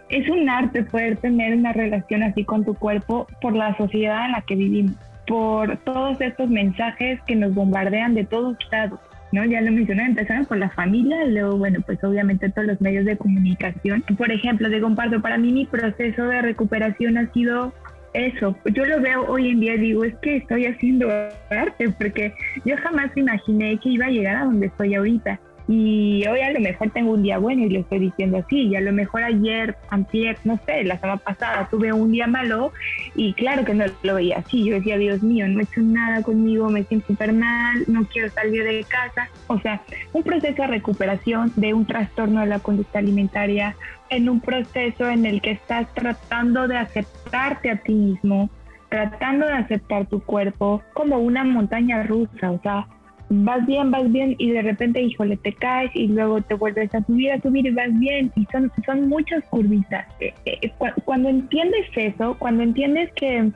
Es 0.10 0.28
un 0.28 0.50
arte 0.50 0.84
poder 0.84 1.16
tener 1.18 1.56
una 1.56 1.72
relación 1.72 2.24
así 2.24 2.44
con 2.44 2.66
tu 2.66 2.74
cuerpo 2.74 3.26
por 3.42 3.56
la 3.56 3.78
sociedad 3.78 4.26
en 4.26 4.34
la 4.34 4.42
que 4.42 4.56
vivimos, 4.56 4.96
por 5.26 5.78
todos 5.86 6.20
estos 6.20 6.50
mensajes 6.50 7.22
que 7.26 7.38
nos 7.38 7.54
bombardean 7.54 8.16
de 8.16 8.26
todos 8.26 8.58
lados 8.70 9.00
¿no? 9.32 9.46
Ya 9.46 9.62
lo 9.62 9.72
mencioné, 9.72 10.06
empezaron 10.06 10.46
por 10.46 10.58
la 10.58 10.70
familia, 10.70 11.26
luego, 11.26 11.58
bueno, 11.58 11.80
pues 11.86 12.04
obviamente 12.04 12.50
todos 12.50 12.68
los 12.68 12.82
medios 12.82 13.06
de 13.06 13.18
comunicación. 13.18 14.04
Por 14.18 14.32
ejemplo, 14.32 14.70
te 14.70 14.82
comparto, 14.82 15.22
para 15.22 15.38
mí 15.38 15.52
mi 15.52 15.66
proceso 15.66 16.24
de 16.26 16.42
recuperación 16.42 17.18
ha 17.18 17.32
sido 17.34 17.74
eso, 18.14 18.56
yo 18.74 18.86
lo 18.86 19.00
veo 19.02 19.26
hoy 19.28 19.50
en 19.50 19.60
día 19.60 19.76
digo, 19.76 20.04
es 20.04 20.16
que 20.18 20.38
estoy 20.38 20.66
haciendo 20.66 21.08
arte, 21.52 21.90
porque 21.98 22.34
yo 22.66 22.76
jamás 22.78 23.16
imaginé 23.16 23.78
que 23.78 23.90
iba 23.90 24.08
a 24.08 24.10
llegar 24.10 24.36
a 24.36 24.46
donde 24.46 24.68
estoy 24.68 24.96
ahorita. 24.96 25.40
Y 25.72 26.26
hoy 26.26 26.40
a 26.40 26.52
lo 26.52 26.60
mejor 26.62 26.90
tengo 26.90 27.12
un 27.12 27.22
día 27.22 27.38
bueno 27.38 27.64
y 27.64 27.70
lo 27.70 27.82
estoy 27.82 28.00
diciendo 28.00 28.40
así. 28.40 28.70
Y 28.70 28.76
a 28.76 28.82
lo 28.82 28.92
mejor 28.92 29.22
ayer, 29.22 29.76
antier, 29.92 30.36
no 30.44 30.60
sé, 30.66 30.84
la 30.84 30.98
semana 30.98 31.18
pasada 31.18 31.68
tuve 31.70 31.94
un 31.94 32.12
día 32.12 32.26
malo 32.26 32.74
y 33.14 33.34
claro 33.34 33.64
que 33.64 33.76
no 33.76 33.86
lo 34.02 34.16
veía 34.16 34.40
así. 34.40 34.66
Yo 34.66 34.74
decía, 34.74 34.98
Dios 34.98 35.22
mío, 35.22 35.48
no 35.48 35.60
he 35.60 35.64
hecho 35.64 35.82
nada 35.82 36.24
conmigo, 36.24 36.72
me 36.72 36.86
siento 36.86 37.06
súper 37.06 37.34
mal, 37.34 37.84
no 37.86 38.04
quiero 38.06 38.30
salir 38.30 38.64
de 38.64 38.84
casa. 38.84 39.30
O 39.46 39.60
sea, 39.60 39.80
un 40.12 40.24
proceso 40.24 40.60
de 40.60 40.68
recuperación 40.70 41.54
de 41.56 41.76
un 41.76 41.86
trastorno 41.86 42.42
de 42.42 42.48
la 42.48 42.58
conducta 42.58 42.98
alimentaria, 42.98 43.76
en 44.10 44.28
un 44.28 44.42
proceso 44.42 45.08
en 45.08 45.28
el 45.28 45.40
que 45.40 45.52
estás 45.52 45.94
tratando 45.94 46.68
de 46.68 46.78
aceptarte 46.78 47.70
a 47.70 47.78
ti 47.78 47.94
mismo, 47.94 48.50
tratando 48.90 49.46
de 49.46 49.54
aceptar 49.54 50.08
tu 50.08 50.20
cuerpo 50.20 50.82
como 50.94 51.20
una 51.20 51.44
montaña 51.44 52.02
rusa. 52.02 52.50
O 52.50 52.60
sea, 52.64 52.88
vas 53.30 53.66
bien, 53.66 53.92
vas 53.92 54.12
bien 54.12 54.36
y 54.38 54.52
de 54.52 54.62
repente, 54.62 55.02
híjole, 55.02 55.38
te 55.38 55.54
caes 55.54 55.92
y 55.94 56.08
luego 56.08 56.42
te 56.42 56.56
vuelves 56.56 56.94
a 56.96 57.04
subir, 57.04 57.32
a 57.32 57.42
subir 57.42 57.66
y 57.66 57.72
vas 57.72 57.98
bien. 58.00 58.32
Y 58.36 58.46
son, 58.52 58.72
son 58.86 59.08
muchas 59.08 59.44
curvitas. 59.46 60.08
Eh, 60.20 60.34
eh, 60.46 60.72
cuando 61.06 61.30
entiendes 61.30 61.86
eso, 61.96 62.36
cuando 62.40 62.64
entiendes 62.64 63.12
que 63.14 63.52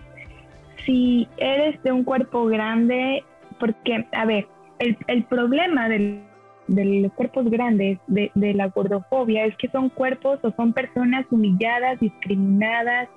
si 0.86 1.28
eres 1.38 1.82
de 1.84 1.92
un 1.92 2.04
cuerpo 2.04 2.46
grande, 2.46 3.24
porque, 3.60 4.06
a 4.12 4.26
ver, 4.26 4.48
el, 4.80 4.98
el 5.08 5.24
problema 5.24 5.90
del, 5.90 6.22
de 6.68 6.86
los 6.86 7.14
cuerpos 7.14 7.50
grandes, 7.50 8.00
de, 8.08 8.32
de 8.36 8.54
la 8.54 8.68
gordofobia, 8.68 9.46
es 9.46 9.56
que 9.58 9.70
son 9.70 9.90
cuerpos 9.90 10.40
o 10.44 10.52
son 10.52 10.74
personas 10.74 11.26
humilladas, 11.32 12.00
discriminadas, 12.00 13.10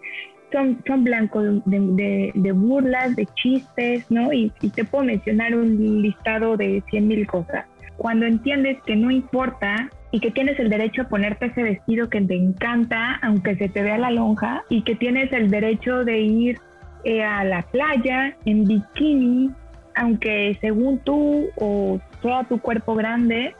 son, 0.52 0.82
son 0.86 1.04
blancos 1.04 1.62
de, 1.64 2.32
de, 2.34 2.52
burlas, 2.52 3.16
de 3.16 3.26
chistes, 3.34 4.10
¿no? 4.10 4.32
Y, 4.32 4.50
te 4.74 4.84
puedo 4.84 5.04
mencionar 5.04 5.54
un 5.54 6.02
listado 6.02 6.56
de 6.56 6.82
100 6.90 7.08
mil 7.08 7.26
cosas. 7.26 7.66
Cuando 7.96 8.26
entiendes 8.26 8.78
que 8.84 8.94
no 8.94 9.10
importa 9.10 9.90
y 10.10 10.20
que 10.20 10.30
tienes 10.30 10.58
el 10.58 10.68
derecho 10.68 11.02
a 11.02 11.08
ponerte 11.08 11.46
ese 11.46 11.62
vestido 11.62 12.08
que 12.10 12.20
te 12.20 12.34
encanta, 12.34 13.18
aunque 13.22 13.56
se 13.56 13.68
te 13.68 13.82
vea 13.82 13.98
la 13.98 14.10
lonja, 14.10 14.64
y 14.68 14.82
que 14.82 14.94
tienes 14.94 15.32
el 15.32 15.50
derecho 15.50 16.04
de 16.04 16.20
ir 16.20 16.58
eh, 17.04 17.22
a 17.22 17.44
la 17.44 17.62
playa 17.62 18.36
en 18.44 18.64
bikini, 18.64 19.50
aunque 19.94 20.58
según 20.60 20.98
tú 20.98 21.46
o 21.56 21.98
sea 22.22 22.44
tu 22.44 22.58
cuerpo 22.60 22.94
grande, 22.94 23.54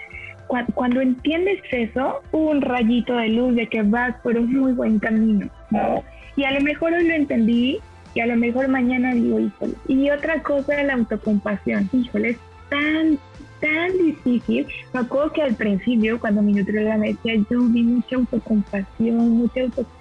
cuando, 0.46 1.00
entiendes 1.00 1.60
eso, 1.70 2.22
un 2.32 2.60
rayito 2.60 3.16
de 3.16 3.28
luz 3.28 3.54
de 3.56 3.66
que 3.66 3.82
vas 3.82 4.14
por 4.22 4.36
un 4.36 4.52
muy 4.52 4.72
buen 4.72 4.98
camino, 4.98 5.48
¿no? 5.70 6.02
Y 6.36 6.44
a 6.44 6.52
lo 6.52 6.60
mejor 6.60 6.92
hoy 6.92 7.06
lo 7.06 7.14
entendí 7.14 7.80
y 8.14 8.20
a 8.20 8.26
lo 8.26 8.36
mejor 8.36 8.68
mañana 8.68 9.14
digo, 9.14 9.40
híjole. 9.40 9.74
Y 9.88 10.10
otra 10.10 10.42
cosa 10.42 10.82
la 10.82 10.94
autocompasión. 10.94 11.88
Híjole, 11.92 12.30
es 12.30 12.38
tan, 12.70 13.18
tan 13.60 13.92
difícil. 13.98 14.66
Me 14.92 15.00
acuerdo 15.00 15.32
que 15.32 15.42
al 15.42 15.54
principio, 15.54 16.18
cuando 16.18 16.42
mi 16.42 16.54
nutrióloga 16.54 16.96
me 16.96 17.12
decía, 17.12 17.34
yo 17.50 17.60
vi 17.60 17.82
mucha 17.82 18.16
autocompasión, 18.16 19.30
mucha 19.30 19.60
autocompasión. 19.60 19.96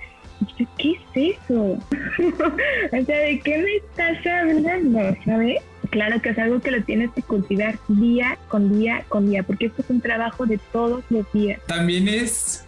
¿Qué 0.78 0.92
es 0.92 1.36
eso? 1.42 1.64
o 1.82 3.06
sea, 3.06 3.20
¿de 3.20 3.40
qué 3.40 3.58
me 3.58 3.76
estás 3.78 4.26
hablando? 4.26 5.00
¿Sabes? 5.26 5.62
Claro 5.90 6.22
que 6.22 6.30
es 6.30 6.38
algo 6.38 6.60
que 6.60 6.72
lo 6.72 6.84
tienes 6.84 7.12
que 7.12 7.22
cultivar 7.22 7.80
día 7.88 8.38
con 8.48 8.78
día 8.78 9.04
con 9.08 9.30
día, 9.30 9.44
porque 9.44 9.68
esto 9.68 9.82
es 9.82 9.90
un 9.90 10.02
trabajo 10.02 10.46
de 10.46 10.60
todos 10.72 11.04
los 11.10 11.32
días. 11.32 11.60
También 11.68 12.08
es 12.08 12.65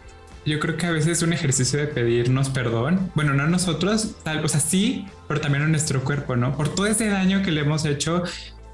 yo 0.48 0.60
creo 0.60 0.78
que 0.78 0.86
a 0.86 0.92
veces 0.92 1.18
es 1.18 1.22
un 1.24 1.34
ejercicio 1.34 1.78
de 1.78 1.88
pedirnos 1.88 2.50
perdón. 2.50 3.12
Bueno, 3.16 3.34
no 3.34 3.48
nosotros, 3.48 4.16
tal, 4.24 4.44
o 4.44 4.48
sea, 4.48 4.62
sí, 4.62 5.06
pero 5.28 5.42
también 5.42 5.64
a 5.64 5.68
nuestro 5.68 6.04
cuerpo, 6.04 6.36
¿no? 6.38 6.56
Por 6.56 6.74
todo 6.74 6.88
ese 6.88 7.08
daño 7.08 7.44
que 7.44 7.52
le 7.52 7.62
hemos 7.62 7.86
hecho 7.86 8.24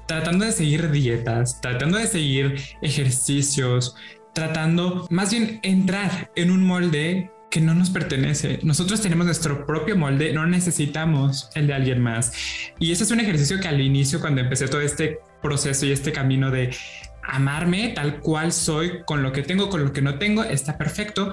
tratando 0.06 0.44
de 0.44 0.52
seguir 0.52 0.90
dietas, 0.90 1.60
tratando 1.60 1.98
de 1.98 2.06
seguir 2.06 2.60
ejercicios, 2.80 3.96
tratando 4.34 5.06
más 5.10 5.32
bien 5.32 5.58
entrar 5.62 6.30
en 6.36 6.50
un 6.52 6.64
molde 6.64 7.30
que 7.50 7.60
no 7.60 7.74
nos 7.74 7.90
pertenece. 7.90 8.60
Nosotros 8.62 9.00
tenemos 9.00 9.26
nuestro 9.26 9.66
propio 9.66 9.96
molde, 9.96 10.32
no 10.32 10.46
necesitamos 10.46 11.50
el 11.54 11.66
de 11.66 11.74
alguien 11.74 12.00
más. 12.00 12.32
Y 12.78 12.92
ese 12.92 13.04
es 13.04 13.10
un 13.10 13.20
ejercicio 13.20 13.58
que 13.60 13.68
al 13.68 13.80
inicio, 13.80 14.20
cuando 14.20 14.40
empecé 14.40 14.68
todo 14.68 14.80
este 14.80 15.18
proceso 15.42 15.86
y 15.86 15.92
este 15.92 16.12
camino 16.12 16.50
de 16.50 16.74
amarme 17.22 17.88
tal 17.94 18.20
cual 18.20 18.52
soy, 18.52 19.02
con 19.06 19.22
lo 19.22 19.32
que 19.32 19.42
tengo, 19.42 19.70
con 19.70 19.84
lo 19.84 19.92
que 19.92 20.02
no 20.02 20.18
tengo, 20.18 20.44
está 20.44 20.76
perfecto 20.76 21.32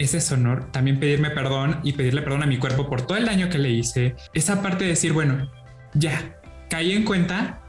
ese 0.00 0.20
sonor, 0.20 0.72
también 0.72 0.98
pedirme 0.98 1.30
perdón 1.30 1.78
y 1.84 1.92
pedirle 1.92 2.22
perdón 2.22 2.42
a 2.42 2.46
mi 2.46 2.58
cuerpo 2.58 2.88
por 2.88 3.02
todo 3.02 3.18
el 3.18 3.26
daño 3.26 3.50
que 3.50 3.58
le 3.58 3.70
hice. 3.70 4.16
Esa 4.32 4.62
parte 4.62 4.84
de 4.84 4.90
decir, 4.90 5.12
bueno, 5.12 5.50
ya, 5.94 6.40
caí 6.68 6.92
en 6.92 7.04
cuenta, 7.04 7.60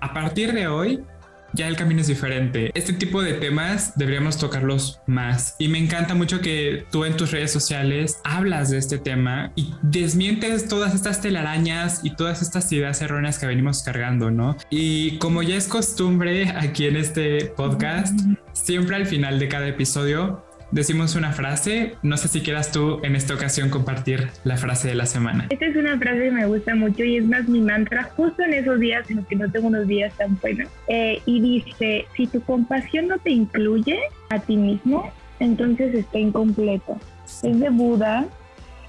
a 0.00 0.12
partir 0.12 0.52
de 0.52 0.66
hoy 0.66 1.04
ya 1.52 1.68
el 1.68 1.76
camino 1.76 2.00
es 2.00 2.08
diferente. 2.08 2.72
Este 2.74 2.92
tipo 2.92 3.22
de 3.22 3.34
temas 3.34 3.96
deberíamos 3.96 4.38
tocarlos 4.38 5.00
más. 5.06 5.54
Y 5.58 5.68
me 5.68 5.78
encanta 5.78 6.14
mucho 6.14 6.40
que 6.40 6.84
tú 6.90 7.04
en 7.04 7.16
tus 7.16 7.30
redes 7.30 7.52
sociales 7.52 8.18
hablas 8.24 8.70
de 8.70 8.78
este 8.78 8.98
tema 8.98 9.52
y 9.54 9.72
desmientes 9.82 10.66
todas 10.66 10.94
estas 10.94 11.20
telarañas 11.20 12.00
y 12.02 12.16
todas 12.16 12.42
estas 12.42 12.72
ideas 12.72 13.00
erróneas 13.02 13.38
que 13.38 13.46
venimos 13.46 13.82
cargando, 13.82 14.30
¿no? 14.30 14.56
Y 14.68 15.18
como 15.18 15.42
ya 15.42 15.54
es 15.54 15.68
costumbre 15.68 16.48
aquí 16.50 16.86
en 16.86 16.96
este 16.96 17.46
podcast, 17.56 18.18
siempre 18.52 18.96
al 18.96 19.06
final 19.06 19.38
de 19.38 19.48
cada 19.48 19.68
episodio 19.68 20.44
decimos 20.74 21.14
una 21.14 21.32
frase. 21.32 21.94
No 22.02 22.16
sé 22.16 22.28
si 22.28 22.40
quieras 22.42 22.72
tú 22.72 23.00
en 23.02 23.16
esta 23.16 23.34
ocasión 23.34 23.70
compartir 23.70 24.28
la 24.42 24.56
frase 24.56 24.88
de 24.88 24.94
la 24.96 25.06
semana. 25.06 25.46
Esta 25.48 25.66
es 25.66 25.76
una 25.76 25.96
frase 25.98 26.24
que 26.24 26.30
me 26.32 26.46
gusta 26.46 26.74
mucho 26.74 27.04
y 27.04 27.16
es 27.16 27.24
más 27.24 27.48
mi 27.48 27.60
mantra 27.60 28.04
justo 28.16 28.42
en 28.42 28.54
esos 28.54 28.80
días 28.80 29.08
en 29.08 29.18
los 29.18 29.26
que 29.26 29.36
no 29.36 29.50
tengo 29.50 29.68
unos 29.68 29.86
días 29.86 30.12
tan 30.18 30.38
buenos. 30.40 30.68
Eh, 30.88 31.22
y 31.24 31.40
dice, 31.40 32.06
si 32.16 32.26
tu 32.26 32.42
compasión 32.42 33.08
no 33.08 33.18
te 33.18 33.30
incluye 33.30 33.98
a 34.30 34.40
ti 34.40 34.56
mismo, 34.56 35.10
entonces 35.38 35.94
está 35.94 36.18
incompleto. 36.18 36.98
Es 37.42 37.58
de 37.58 37.70
Buda 37.70 38.26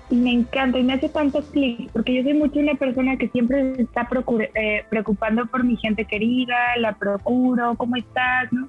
y 0.10 0.16
me 0.16 0.34
encanta 0.34 0.78
y 0.80 0.84
me 0.84 0.94
hace 0.94 1.10
tanto 1.10 1.42
clic 1.44 1.90
porque 1.92 2.16
yo 2.16 2.24
soy 2.24 2.34
mucho 2.34 2.60
una 2.60 2.76
persona 2.76 3.18
que 3.18 3.28
siempre 3.30 3.74
está 3.78 4.08
eh, 4.56 4.86
preocupando 4.90 5.46
por 5.46 5.64
mi 5.64 5.78
gente 5.78 6.06
querida, 6.06 6.56
la 6.80 6.94
procuro, 6.94 7.76
¿cómo 7.76 7.96
estás? 7.96 8.52
¿no? 8.52 8.68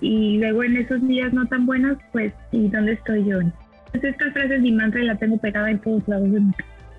Y, 0.00 0.38
luego 0.38 0.62
en 0.62 0.76
esos 0.76 1.06
días 1.06 1.32
no 1.32 1.46
tan 1.46 1.66
buenos, 1.66 1.98
pues, 2.12 2.32
¿y 2.52 2.68
dónde 2.68 2.92
estoy 2.92 3.24
yo? 3.24 3.40
Entonces 3.40 4.12
estas 4.12 4.32
frases 4.32 4.60
mi 4.60 4.72
mantra 4.72 5.02
la 5.02 5.16
tengo 5.16 5.38
pegada 5.38 5.70
en 5.70 5.78
todos 5.80 6.06
lados 6.06 6.30
de 6.30 6.40
mi 6.40 6.52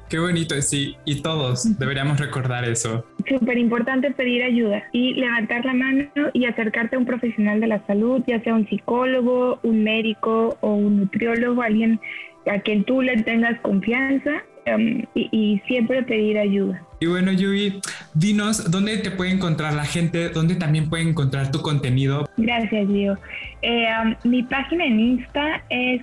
Qué 0.10 0.19
bonito, 0.19 0.60
sí, 0.62 0.95
y 1.03 1.21
todos 1.21 1.77
deberíamos 1.77 2.17
recordar 2.17 2.63
eso. 2.63 3.06
Súper 3.27 3.58
importante 3.58 4.10
pedir 4.12 4.41
ayuda 4.41 4.82
y 4.93 5.15
levantar 5.15 5.65
la 5.65 5.73
mano 5.73 6.08
y 6.32 6.45
acercarte 6.45 6.95
a 6.95 6.99
un 6.99 7.06
profesional 7.06 7.60
de 7.60 7.67
la 7.67 7.86
salud, 7.88 8.23
ya 8.25 8.41
sea 8.41 8.53
un 8.53 8.65
psicólogo, 8.69 9.60
un 9.63 9.84
médico 9.84 10.58
o 10.62 10.75
un 10.75 11.01
nutriólogo, 11.01 11.62
alguien 11.62 11.99
a 12.49 12.60
quien 12.60 12.86
tú 12.86 13.01
le 13.01 13.21
tengas 13.23 13.60
confianza 13.60 14.43
um, 14.75 15.03
y 15.13 15.62
siempre 15.67 16.03
pedir 16.03 16.38
ayuda. 16.38 16.82
Y 16.99 17.06
bueno, 17.06 17.32
Yui, 17.32 17.80
dinos 18.13 18.69
dónde 18.71 18.97
te 18.97 19.12
puede 19.12 19.32
encontrar 19.32 19.73
la 19.73 19.86
gente, 19.86 20.27
dónde 20.30 20.56
también 20.56 20.89
puede 20.89 21.03
encontrar 21.03 21.51
tu 21.51 21.62
contenido. 21.62 22.27
Gracias, 22.38 22.89
Leo. 22.89 23.17
Eh, 23.62 23.88
um, 24.03 24.15
mi 24.23 24.41
página 24.43 24.86
en 24.86 24.99
Insta 24.99 25.63
es 25.69 26.01